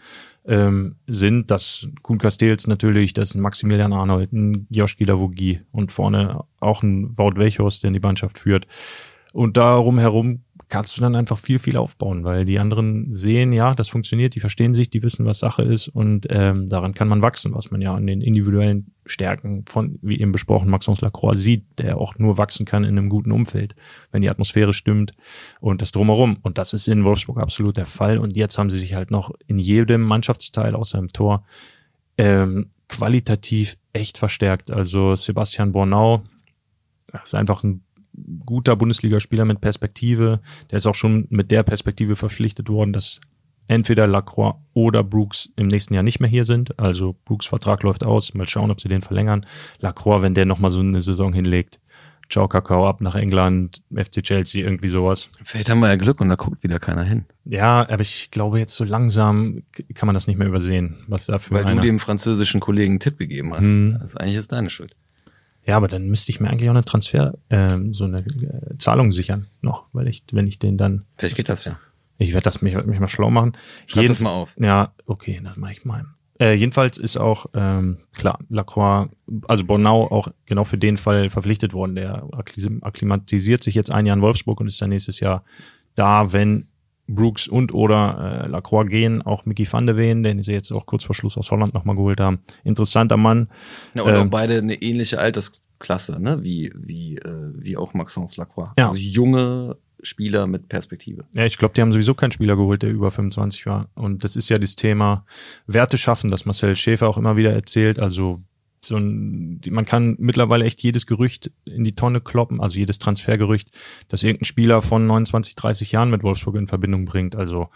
[0.46, 1.50] ähm, sind.
[1.50, 7.16] Das Kuhn Castells natürlich, das ist Maximilian Arnold, ein Joschki Lavogie und vorne auch ein
[7.16, 8.66] Wout Welchhorst, der in die Mannschaft führt.
[9.32, 10.42] Und darum herum
[10.74, 14.40] kannst du dann einfach viel, viel aufbauen, weil die anderen sehen, ja, das funktioniert, die
[14.40, 17.80] verstehen sich, die wissen, was Sache ist und ähm, daran kann man wachsen, was man
[17.80, 22.38] ja an den individuellen Stärken von, wie eben besprochen, Maxence Lacroix sieht, der auch nur
[22.38, 23.76] wachsen kann in einem guten Umfeld,
[24.10, 25.12] wenn die Atmosphäre stimmt
[25.60, 26.38] und das drumherum.
[26.42, 28.18] Und das ist in Wolfsburg absolut der Fall.
[28.18, 31.44] Und jetzt haben sie sich halt noch in jedem Mannschaftsteil außer im Tor
[32.18, 34.72] ähm, qualitativ echt verstärkt.
[34.72, 36.24] Also Sebastian Bornau
[37.22, 37.84] ist einfach ein
[38.44, 40.40] guter Bundesligaspieler mit Perspektive.
[40.70, 43.20] Der ist auch schon mit der Perspektive verpflichtet worden, dass
[43.68, 46.79] entweder Lacroix oder Brooks im nächsten Jahr nicht mehr hier sind.
[46.79, 48.35] Also Brooks Vertrag läuft aus.
[48.35, 49.46] Mal schauen, ob sie den verlängern.
[49.81, 51.81] Lacroix, wenn der nochmal so eine Saison hinlegt.
[52.31, 55.29] Ciao Kakao ab nach England, FC Chelsea, irgendwie sowas.
[55.42, 57.27] Vielleicht haben wir ja Glück und da guckt wieder keiner hin.
[57.44, 59.62] Ja, aber ich glaube jetzt so langsam
[59.94, 63.00] kann man das nicht mehr übersehen, was da für Weil du dem französischen Kollegen einen
[63.00, 63.66] Tipp gegeben hast.
[63.66, 63.98] Hm.
[64.00, 64.96] Das ist eigentlich ist deine Schuld.
[65.66, 69.11] Ja, aber dann müsste ich mir eigentlich auch eine Transfer, ähm, so eine äh, Zahlung
[69.12, 71.79] sichern noch, weil ich, wenn ich den dann, Vielleicht geht das ja.
[72.18, 73.53] ich werde das mich, werd mich mal schlau machen.
[73.87, 74.55] Schreib Jeden- das mal auf.
[74.61, 76.05] Ja, okay, das mache ich mal.
[76.40, 79.09] Äh, jedenfalls ist auch ähm, klar Lacroix,
[79.46, 81.94] also Bornau auch genau für den Fall verpflichtet worden.
[81.94, 85.44] Der akklim- akklimatisiert sich jetzt ein Jahr in Wolfsburg und ist dann nächstes Jahr
[85.94, 86.66] da, wenn
[87.06, 89.22] Brooks und oder äh, Lacroix gehen.
[89.22, 91.96] Auch Mickey van de Ven, den sie jetzt auch kurz vor Schluss aus Holland nochmal
[91.96, 92.40] geholt haben.
[92.64, 93.48] Interessanter Mann.
[93.94, 96.42] Ja, und Ähm, auch beide eine ähnliche Altersklasse, ne?
[96.42, 98.70] Wie, wie, äh, wie auch Maxence Lacroix.
[98.78, 98.88] Ja.
[98.88, 101.24] Also junge Spieler mit Perspektive.
[101.34, 103.88] Ja, ich glaube, die haben sowieso keinen Spieler geholt, der über 25 war.
[103.94, 105.24] Und das ist ja das Thema
[105.66, 107.98] Werte schaffen, das Marcel Schäfer auch immer wieder erzählt.
[107.98, 108.40] Also
[108.84, 113.70] so ein, man kann mittlerweile echt jedes Gerücht in die Tonne kloppen, also jedes Transfergerücht,
[114.08, 117.36] dass irgendein Spieler von 29, 30 Jahren mit Wolfsburg in Verbindung bringt.
[117.36, 117.68] Also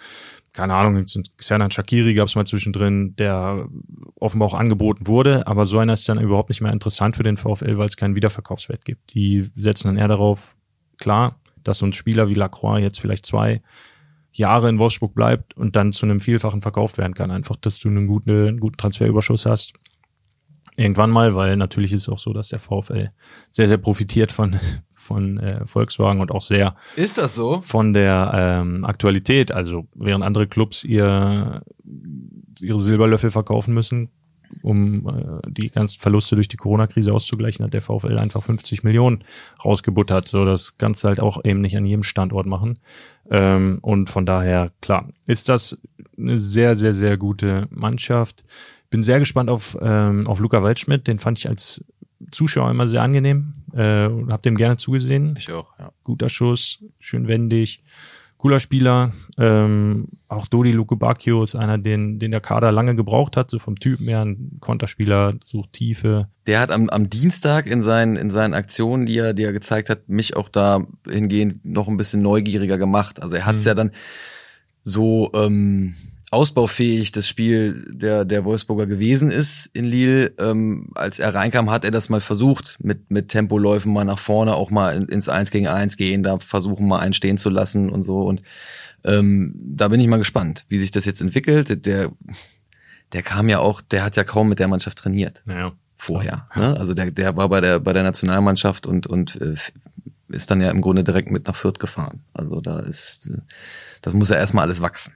[0.53, 1.05] keine Ahnung,
[1.37, 3.69] Xernan Shakiri gab es mal zwischendrin, der
[4.17, 7.37] offenbar auch angeboten wurde, aber so einer ist dann überhaupt nicht mehr interessant für den
[7.37, 9.15] VfL, weil es keinen Wiederverkaufswert gibt.
[9.15, 10.57] Die setzen dann eher darauf,
[10.99, 13.63] klar, dass so ein Spieler wie Lacroix jetzt vielleicht zwei
[14.33, 17.31] Jahre in Wolfsburg bleibt und dann zu einem Vielfachen verkauft werden kann.
[17.31, 19.75] Einfach, dass du einen guten, einen guten Transferüberschuss hast.
[20.79, 23.11] Irgendwann mal, weil natürlich ist es auch so, dass der VfL
[23.51, 24.61] sehr, sehr profitiert von,
[24.95, 27.61] von äh, Volkswagen und auch sehr Ist das so?
[27.61, 29.51] von der ähm, Aktualität.
[29.51, 31.63] Also während andere Clubs ihr,
[32.61, 34.11] ihre Silberlöffel verkaufen müssen,
[34.63, 39.25] um äh, die ganzen Verluste durch die Corona-Krise auszugleichen, hat der VfL einfach 50 Millionen
[39.65, 40.29] rausgebuttert.
[40.29, 42.79] So, das kannst du halt auch eben nicht an jedem Standort machen.
[43.31, 45.77] Ähm, und von daher, klar, ist das
[46.17, 48.45] eine sehr, sehr, sehr gute Mannschaft.
[48.91, 51.07] Bin sehr gespannt auf, ähm, auf Luca Waldschmidt.
[51.07, 51.85] Den fand ich als
[52.31, 53.55] Zuschauer immer sehr angenehm.
[53.77, 55.93] Äh, und hab dem gerne zugesehen Ich auch, ja.
[56.05, 57.83] guter Schuss, schön wendig,
[58.39, 59.13] cooler Spieler.
[59.37, 63.59] Ähm, auch Dodi Luke Bacchio ist einer, den, den der Kader lange gebraucht hat, so
[63.59, 66.29] vom Typen her, ein Konterspieler, sucht Tiefe.
[66.47, 69.91] Der hat am, am Dienstag in seinen, in seinen Aktionen, die er, die er gezeigt
[69.91, 73.21] hat, mich auch da hingehend noch ein bisschen neugieriger gemacht.
[73.21, 73.69] Also er hat es Mhm.
[73.69, 73.91] ja dann
[74.83, 75.95] so ähm,
[76.31, 80.33] ausbaufähig das Spiel der, der Wolfsburger gewesen ist in Lille.
[80.39, 84.55] Ähm, als er reinkam, hat er das mal versucht, mit, mit Tempoläufen mal nach vorne
[84.55, 87.89] auch mal in, ins Eins gegen Eins gehen, da versuchen mal einen stehen zu lassen
[87.89, 88.23] und so.
[88.23, 88.43] Und
[89.05, 91.87] ähm, da bin ich mal gespannt, wie sich das jetzt entwickelt.
[91.87, 92.11] Der,
[93.13, 95.73] der kam ja auch, der hat ja kaum mit der Mannschaft trainiert Naja.
[95.97, 96.47] vorher.
[96.55, 96.77] Ne?
[96.77, 99.55] Also der, der war bei der bei der Nationalmannschaft und und äh,
[100.29, 102.21] ist dann ja im Grunde direkt mit nach Fürth gefahren.
[102.35, 103.31] Also da ist
[104.03, 105.15] das muss ja erstmal alles wachsen.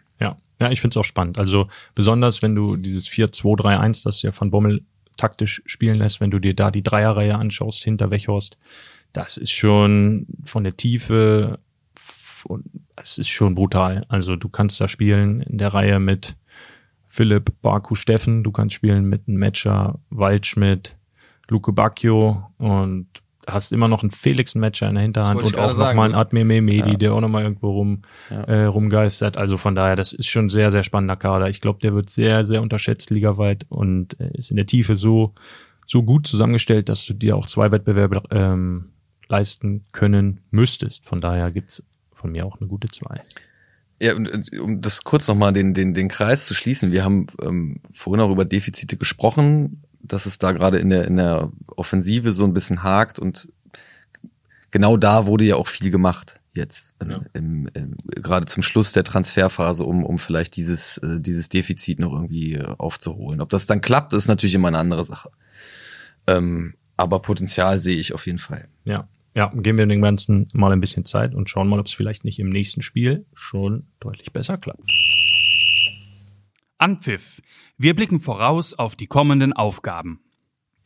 [0.62, 1.38] Ja, ich finde es auch spannend.
[1.38, 4.84] Also besonders, wenn du dieses 4-2-3-1, das ja von Bommel
[5.16, 8.58] taktisch spielen lässt, wenn du dir da die Dreierreihe anschaust hinter Wechhorst,
[9.12, 11.58] das ist schon von der Tiefe,
[12.96, 14.06] es ist schon brutal.
[14.08, 16.36] Also du kannst da spielen in der Reihe mit
[17.06, 20.96] Philipp, Baku, Steffen, du kannst spielen mit einem Matcher, Waldschmidt,
[21.48, 23.08] Luke Bacchio und
[23.46, 26.90] hast immer noch einen Felix Matcher in der Hinterhand und auch nochmal einen Admir Mehmedi,
[26.90, 26.96] Ja.
[26.96, 28.42] der auch nochmal irgendwo rum, Ja.
[28.44, 29.36] äh, rumgeistert.
[29.36, 31.48] Also von daher, das ist schon ein sehr, sehr spannender Kader.
[31.48, 35.34] Ich glaube, der wird sehr, sehr unterschätzt ligaweit und äh, ist in der Tiefe so,
[35.86, 38.90] so gut zusammengestellt, dass du dir auch zwei Wettbewerbe ähm,
[39.28, 41.04] leisten können müsstest.
[41.06, 43.22] Von daher gibt's von mir auch eine gute zwei.
[44.00, 47.26] Ja, und, und um das kurz nochmal den, den, den Kreis zu schließen, wir haben
[47.40, 52.32] ähm, vorhin auch über Defizite gesprochen, dass es da gerade in der, in der Offensive
[52.32, 53.48] so ein bisschen hakt und
[54.70, 57.20] genau da wurde ja auch viel gemacht jetzt, ähm, Ja.
[57.32, 62.12] im, im, gerade zum Schluss der Transferphase, um, um vielleicht dieses, äh, dieses Defizit noch
[62.12, 63.40] irgendwie äh, aufzuholen.
[63.40, 65.30] Ob das dann klappt, ist natürlich immer eine andere Sache.
[66.26, 68.68] Ähm, aber Potenzial sehe ich auf jeden Fall.
[68.84, 69.08] Ja.
[69.34, 72.22] Ja, geben wir dem Ganzen mal ein bisschen Zeit und schauen mal, ob es vielleicht
[72.26, 74.82] nicht im nächsten Spiel schon deutlich besser klappt.
[76.76, 77.40] Anpfiff.
[77.76, 80.20] Wir blicken voraus auf die kommenden Aufgaben.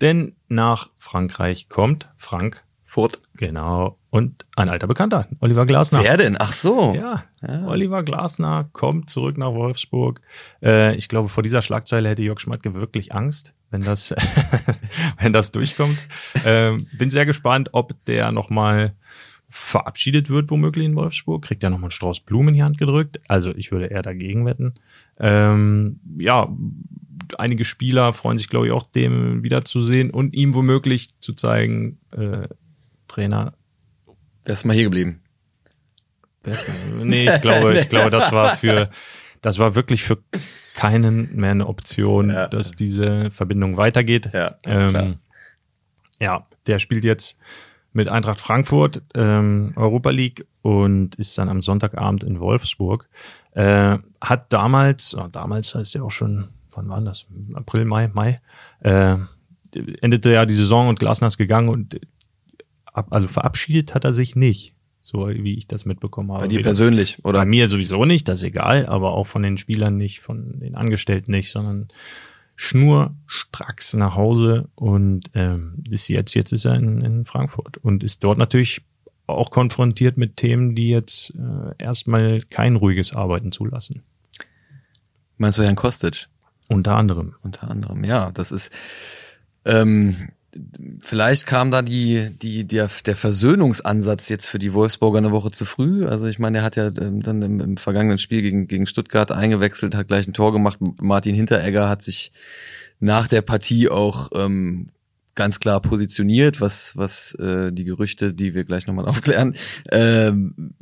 [0.01, 3.20] Denn nach Frankreich kommt Frank Furt.
[3.35, 3.99] Genau.
[4.11, 6.03] Und ein alter Bekannter, Oliver Glasner.
[6.03, 6.37] Wer denn?
[6.38, 6.94] Ach so.
[6.94, 7.66] Ja, ja.
[7.66, 10.20] Oliver Glasner kommt zurück nach Wolfsburg.
[10.62, 14.14] Äh, ich glaube, vor dieser Schlagzeile hätte Jörg Schmatke wirklich Angst, wenn das,
[15.20, 15.99] wenn das durchkommt.
[16.44, 18.94] Ähm, bin sehr gespannt, ob der nochmal
[19.48, 21.44] verabschiedet wird, womöglich in Wolfsburg.
[21.44, 23.20] Kriegt er nochmal einen Strauß Blumen in die Hand gedrückt.
[23.28, 24.74] Also ich würde eher dagegen wetten.
[25.18, 26.48] Ähm, ja,
[27.38, 32.48] einige Spieler freuen sich, glaube ich, auch dem wiederzusehen und ihm womöglich zu zeigen, äh,
[33.09, 33.54] Trainer.
[34.44, 35.20] Wer ist mal hier geblieben?
[37.02, 38.90] Nee, ich glaube, ich glaube, das war für,
[39.42, 40.18] das war wirklich für
[40.74, 42.46] keinen mehr eine Option, ja.
[42.46, 44.30] dass diese Verbindung weitergeht.
[44.32, 45.16] Ja, ähm,
[46.20, 47.38] ja, der spielt jetzt
[47.96, 53.09] mit Eintracht Frankfurt ähm, Europa League und ist dann am Sonntagabend in Wolfsburg.
[53.52, 57.26] Äh, hat damals, oh, damals heißt ja auch schon, wann war das?
[57.54, 58.42] April, Mai, Mai.
[58.80, 59.16] Äh,
[60.02, 61.98] endete ja die Saison und Glasner ist gegangen und
[62.85, 66.42] ab, also verabschiedet hat er sich nicht, so wie ich das mitbekommen habe.
[66.42, 67.40] Bei dir persönlich, oder?
[67.40, 70.74] Bei mir sowieso nicht, das ist egal, aber auch von den Spielern nicht, von den
[70.74, 71.88] Angestellten nicht, sondern
[72.56, 78.24] schnurstracks nach Hause und ähm, ist jetzt, jetzt ist er in, in Frankfurt und ist
[78.24, 78.82] dort natürlich
[79.26, 84.02] auch konfrontiert mit Themen, die jetzt äh, erstmal kein ruhiges Arbeiten zulassen.
[85.36, 86.28] Meinst du Herrn Kostic?
[86.68, 87.34] Unter anderem.
[87.42, 88.30] Unter anderem, ja.
[88.32, 88.72] Das ist
[89.64, 90.30] ähm,
[91.00, 95.64] vielleicht kam da die, die, der, der Versöhnungsansatz jetzt für die Wolfsburger eine Woche zu
[95.64, 96.06] früh.
[96.06, 99.32] Also ich meine, er hat ja ähm, dann im, im, vergangenen Spiel gegen, gegen Stuttgart
[99.32, 100.78] eingewechselt, hat gleich ein Tor gemacht.
[101.00, 102.32] Martin Hinteregger hat sich
[103.00, 104.90] nach der Partie auch ähm,
[105.34, 109.54] ganz klar positioniert, was, was äh, die Gerüchte, die wir gleich nochmal aufklären,
[109.90, 110.74] ähm,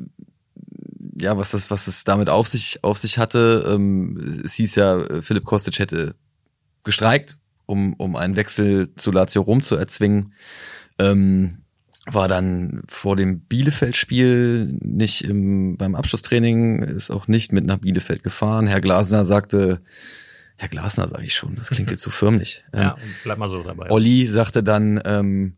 [1.16, 3.64] ja, was das, was es damit auf sich, auf sich hatte.
[3.68, 6.14] Ähm, es hieß ja, Philipp Kostic hätte
[6.82, 10.34] gestreikt um, um einen Wechsel zu Lazio Rom zu erzwingen.
[10.98, 11.58] Ähm,
[12.06, 18.22] war dann vor dem Bielefeld-Spiel nicht im, beim Abschlusstraining, ist auch nicht mit nach Bielefeld
[18.22, 18.66] gefahren.
[18.66, 19.80] Herr Glasner sagte,
[20.56, 22.64] Herr Glasner sage ich schon, das klingt jetzt so förmlich.
[22.74, 23.90] ja, bleib mal so dabei.
[23.90, 25.56] Olli sagte dann, ähm,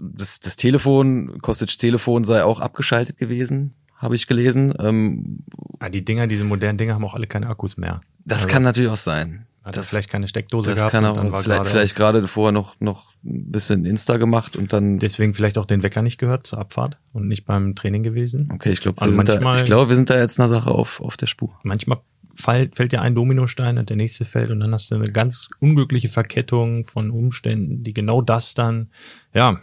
[0.00, 4.72] das, das Telefon, Kostic Telefon sei auch abgeschaltet gewesen, habe ich gelesen.
[4.78, 5.40] Ähm,
[5.80, 8.00] ah, die Dinger, diese modernen Dinger haben auch alle keine Akkus mehr.
[8.24, 8.54] Das also.
[8.54, 9.47] kann natürlich auch sein.
[9.64, 10.92] Hat das, vielleicht keine Steckdose das gehabt.
[10.92, 14.98] Kann auch, vielleicht, vielleicht gerade vorher noch, noch ein bisschen Insta gemacht und dann.
[14.98, 18.48] Deswegen vielleicht auch den Wecker nicht gehört zur Abfahrt und nicht beim Training gewesen.
[18.52, 20.70] Okay, ich glaube, wir, also sind da, ich glaube, wir sind da jetzt einer Sache
[20.70, 21.58] auf, auf der Spur.
[21.62, 21.98] Manchmal
[22.34, 25.50] fällt, fällt ja ein Dominostein und der nächste fällt und dann hast du eine ganz
[25.60, 28.90] unglückliche Verkettung von Umständen, die genau das dann,
[29.34, 29.60] ja,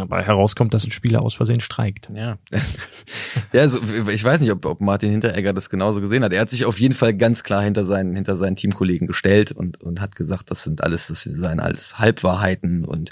[0.00, 2.08] dabei herauskommt, dass ein Spieler aus Versehen streikt.
[2.14, 2.38] Ja.
[3.52, 6.32] ja, also ich weiß nicht, ob, ob Martin Hinteregger das genauso gesehen hat.
[6.32, 9.82] Er hat sich auf jeden Fall ganz klar hinter seinen, hinter seinen Teamkollegen gestellt und,
[9.82, 13.10] und hat gesagt, das sind alles, das seien alles Halbwahrheiten und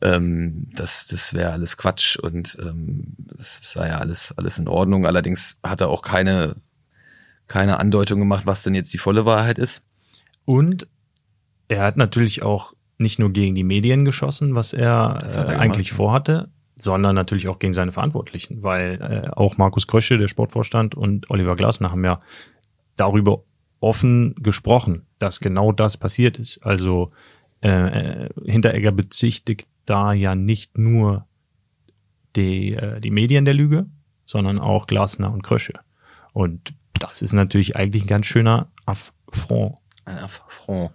[0.00, 5.06] ähm, das, das wäre alles Quatsch und ähm, das sei ja alles, alles in Ordnung.
[5.06, 6.56] Allerdings hat er auch keine,
[7.46, 9.82] keine Andeutung gemacht, was denn jetzt die volle Wahrheit ist.
[10.44, 10.86] Und
[11.68, 15.92] er hat natürlich auch nicht nur gegen die Medien geschossen, was er, äh, er eigentlich
[15.92, 21.30] vorhatte, sondern natürlich auch gegen seine Verantwortlichen, weil äh, auch Markus Krösche, der Sportvorstand, und
[21.30, 22.20] Oliver Glasner haben ja
[22.96, 23.42] darüber
[23.80, 26.64] offen gesprochen, dass genau das passiert ist.
[26.66, 27.12] Also
[27.62, 31.26] äh, äh Hinteregger bezichtigt da ja nicht nur
[32.36, 33.86] die, äh, die Medien der Lüge,
[34.24, 35.74] sondern auch Glasner und Krösche.
[36.32, 39.76] Und das ist natürlich eigentlich ein ganz schöner Affront.
[40.04, 40.90] Ein Affront.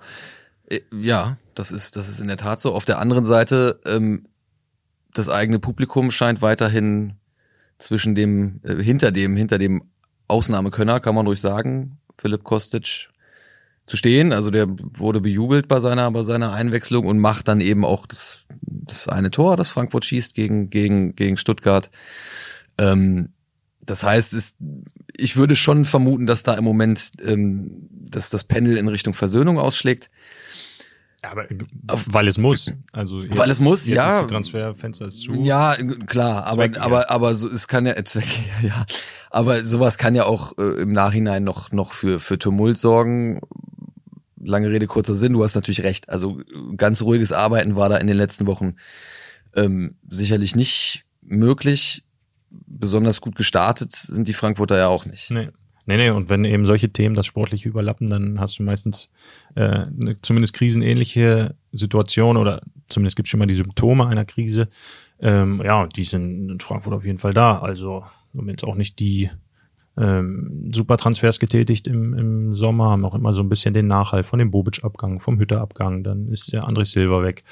[0.69, 2.73] Äh, ja, das ist, das ist in der Tat so.
[2.73, 4.27] Auf der anderen Seite, ähm,
[5.13, 7.13] das eigene Publikum scheint weiterhin
[7.77, 9.83] zwischen dem, äh, hinter dem, hinter dem
[10.27, 13.09] Ausnahmekönner, kann man ruhig sagen, Philipp Kostic
[13.85, 14.31] zu stehen.
[14.31, 18.43] Also der wurde bejubelt bei seiner, bei seiner Einwechslung und macht dann eben auch das,
[18.61, 21.89] das eine Tor, das Frankfurt schießt gegen, gegen, gegen Stuttgart.
[22.77, 23.29] Ähm,
[23.81, 24.55] das heißt, es,
[25.15, 29.59] ich würde schon vermuten, dass da im Moment ähm, dass das Pendel in Richtung Versöhnung
[29.59, 30.09] ausschlägt.
[31.23, 31.45] Aber
[31.87, 32.71] weil es muss.
[32.91, 34.23] Also jetzt, weil es muss, ja.
[34.23, 35.33] Transferfenster ist zu.
[35.35, 37.09] Ja, klar, aber Zweck, aber ja.
[37.09, 38.27] aber so es kann ja Zweck,
[38.61, 38.85] ja,
[39.29, 43.39] aber sowas kann ja auch äh, im Nachhinein noch noch für für Tumult sorgen.
[44.35, 46.09] Lange Rede kurzer Sinn, du hast natürlich recht.
[46.09, 46.41] Also
[46.75, 48.75] ganz ruhiges Arbeiten war da in den letzten Wochen
[49.55, 52.03] ähm, sicherlich nicht möglich.
[52.49, 55.31] Besonders gut gestartet sind die Frankfurter ja auch nicht.
[55.31, 55.49] Nee.
[55.85, 59.09] Nee, nee, und wenn eben solche Themen das Sportliche überlappen, dann hast du meistens
[59.55, 64.69] äh, eine zumindest krisenähnliche Situation oder zumindest gibt es schon mal die Symptome einer Krise.
[65.19, 67.59] Ähm, ja, die sind in Frankfurt auf jeden Fall da.
[67.59, 68.05] Also
[68.35, 69.29] haben jetzt auch nicht die
[69.97, 74.25] ähm, super Transfers getätigt im, im Sommer, haben auch immer so ein bisschen den Nachhalt
[74.25, 77.43] von dem Bobic-Abgang, vom Hütter-Abgang, dann ist der André Silva weg.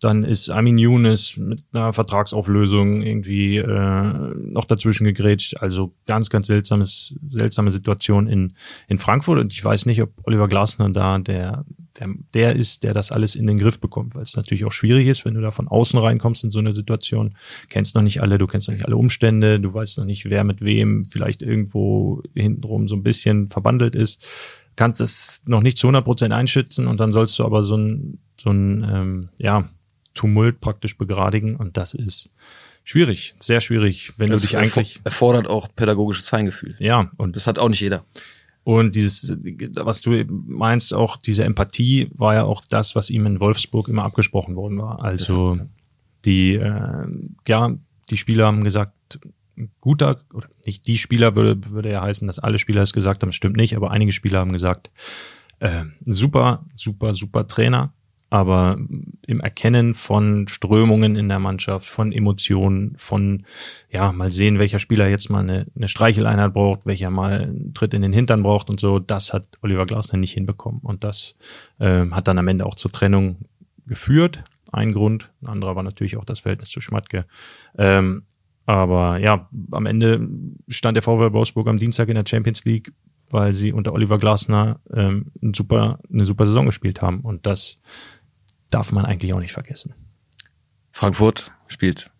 [0.00, 5.56] Dann ist Armin Younes mit einer Vertragsauflösung irgendwie äh, noch dazwischen gegrätscht.
[5.58, 8.54] Also ganz, ganz seltsames, seltsame Situation in,
[8.86, 9.38] in Frankfurt.
[9.38, 11.64] Und ich weiß nicht, ob Oliver Glasner da der,
[11.98, 15.08] der, der ist, der das alles in den Griff bekommt, weil es natürlich auch schwierig
[15.08, 17.34] ist, wenn du da von außen reinkommst in so eine Situation.
[17.68, 20.44] Kennst noch nicht alle, du kennst noch nicht alle Umstände, du weißt noch nicht, wer
[20.44, 24.24] mit wem vielleicht irgendwo hintenrum so ein bisschen verbandelt ist
[24.78, 28.20] kannst es noch nicht zu 100 Prozent einschätzen und dann sollst du aber so ein,
[28.40, 29.68] so ein ähm, ja,
[30.18, 32.30] Tumult praktisch begradigen und das ist
[32.82, 36.74] schwierig, sehr schwierig, wenn das du dich eigentlich erfordert auch pädagogisches Feingefühl.
[36.80, 38.04] Ja, und das hat auch nicht jeder.
[38.64, 39.36] Und dieses,
[39.76, 44.02] was du meinst, auch diese Empathie war ja auch das, was ihm in Wolfsburg immer
[44.02, 45.02] abgesprochen worden war.
[45.02, 45.58] Also
[46.24, 47.06] die, äh,
[47.46, 47.74] ja,
[48.10, 49.20] die Spieler haben gesagt,
[49.80, 53.32] guter, oder nicht die Spieler würde, würde ja heißen, dass alle Spieler es gesagt haben,
[53.32, 54.90] stimmt nicht, aber einige Spieler haben gesagt,
[55.60, 57.92] äh, super, super, super Trainer,
[58.30, 58.76] aber
[59.26, 63.44] im Erkennen von Strömungen in der Mannschaft, von Emotionen, von,
[63.90, 67.94] ja, mal sehen, welcher Spieler jetzt mal eine, eine Streicheleinheit braucht, welcher mal einen Tritt
[67.94, 70.80] in den Hintern braucht und so, das hat Oliver Glasner nicht hinbekommen.
[70.82, 71.36] Und das
[71.78, 73.36] äh, hat dann am Ende auch zur Trennung
[73.86, 74.44] geführt.
[74.70, 77.24] Ein Grund, ein anderer war natürlich auch das Verhältnis zu Schmatke.
[77.78, 78.24] Ähm,
[78.66, 80.28] aber ja, am Ende
[80.68, 82.92] stand der VW Wolfsburg am Dienstag in der Champions League,
[83.30, 87.20] weil sie unter Oliver Glasner ähm, ein super, eine super Saison gespielt haben.
[87.20, 87.80] Und das
[88.70, 89.94] darf man eigentlich auch nicht vergessen.
[90.90, 92.10] Frankfurt spielt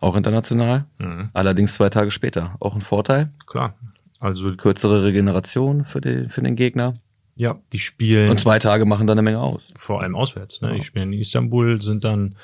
[0.00, 1.30] auch international, mhm.
[1.32, 2.56] allerdings zwei Tage später.
[2.60, 3.32] Auch ein Vorteil.
[3.46, 3.74] Klar.
[4.20, 6.94] Also kürzere Regeneration für den, für den Gegner.
[7.36, 8.28] Ja, die spielen.
[8.28, 9.62] Und zwei Tage machen dann eine Menge aus.
[9.76, 10.60] Vor allem auswärts.
[10.60, 10.70] Ne?
[10.70, 10.74] Ja.
[10.74, 12.34] Die spielen in Istanbul, sind dann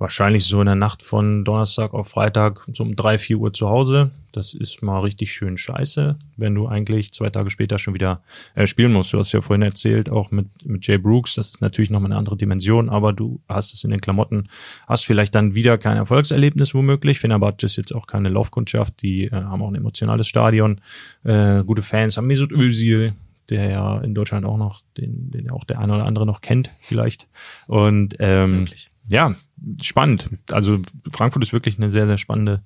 [0.00, 3.68] wahrscheinlich so in der Nacht von Donnerstag auf Freitag so um drei, vier Uhr zu
[3.68, 4.10] Hause.
[4.32, 8.22] Das ist mal richtig schön scheiße, wenn du eigentlich zwei Tage später schon wieder
[8.54, 9.12] äh, spielen musst.
[9.12, 12.18] Du hast ja vorhin erzählt, auch mit, mit Jay Brooks, das ist natürlich nochmal eine
[12.18, 14.48] andere Dimension, aber du hast es in den Klamotten,
[14.88, 17.20] hast vielleicht dann wieder kein Erfolgserlebnis womöglich.
[17.20, 20.80] Fenerbahce ist jetzt auch keine Laufkundschaft, die äh, haben auch ein emotionales Stadion,
[21.24, 23.12] äh, gute Fans, haben Mesut Özil,
[23.50, 26.70] der ja in Deutschland auch noch, den, den auch der eine oder andere noch kennt,
[26.80, 27.28] vielleicht.
[27.66, 28.66] Und ähm,
[29.08, 29.34] ja,
[29.82, 30.30] spannend.
[30.50, 30.78] Also
[31.12, 32.62] Frankfurt ist wirklich eine sehr, sehr spannende,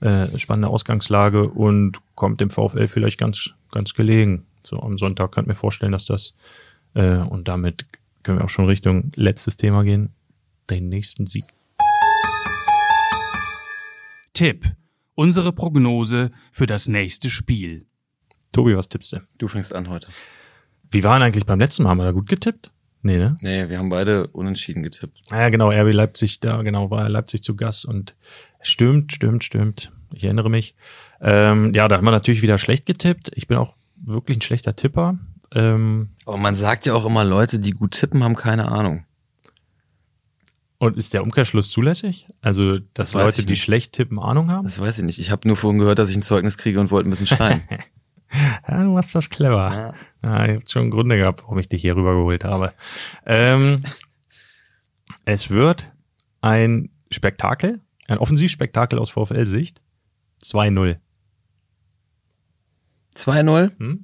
[0.00, 4.46] äh, spannende Ausgangslage und kommt dem VfL vielleicht ganz, ganz gelegen.
[4.62, 6.34] So am Sonntag könnte mir vorstellen, dass das
[6.94, 7.86] äh, und damit
[8.22, 10.10] können wir auch schon Richtung letztes Thema gehen,
[10.70, 11.44] den nächsten Sieg.
[14.32, 14.64] Tipp.
[15.14, 17.86] Unsere Prognose für das nächste Spiel.
[18.50, 19.20] Tobi, was tippst du?
[19.38, 20.08] Du fängst an heute.
[20.90, 21.90] Wie waren eigentlich beim letzten Mal?
[21.90, 22.72] Haben wir da gut getippt?
[23.04, 23.36] Nee, ne?
[23.42, 25.20] Nee, wir haben beide unentschieden getippt.
[25.30, 28.14] Ah, ja, genau, RB Leipzig, da genau war Leipzig zu Gast und
[28.62, 29.92] stimmt, stimmt, stimmt.
[30.14, 30.74] Ich erinnere mich.
[31.20, 33.30] Ähm, ja, da haben wir natürlich wieder schlecht getippt.
[33.34, 35.18] Ich bin auch wirklich ein schlechter Tipper.
[35.52, 39.04] Ähm, Aber man sagt ja auch immer, Leute, die gut tippen, haben keine Ahnung.
[40.78, 42.26] Und ist der Umkehrschluss zulässig?
[42.40, 44.64] Also, dass das Leute, die schlecht tippen, Ahnung haben?
[44.64, 45.18] Das weiß ich nicht.
[45.18, 47.62] Ich habe nur vorhin gehört, dass ich ein Zeugnis kriege und wollte ein bisschen schreien.
[48.68, 49.74] ja, du machst das clever.
[49.74, 49.94] Ja.
[50.24, 52.72] Ja, ich habe schon Gründe gehabt, warum ich dich hier rübergeholt habe.
[53.26, 53.84] Ähm,
[55.26, 55.92] es wird
[56.40, 59.82] ein Spektakel, ein Offensivspektakel aus VfL-Sicht.
[60.42, 60.96] 2-0.
[63.14, 63.78] 2-0?
[63.78, 64.02] Hm?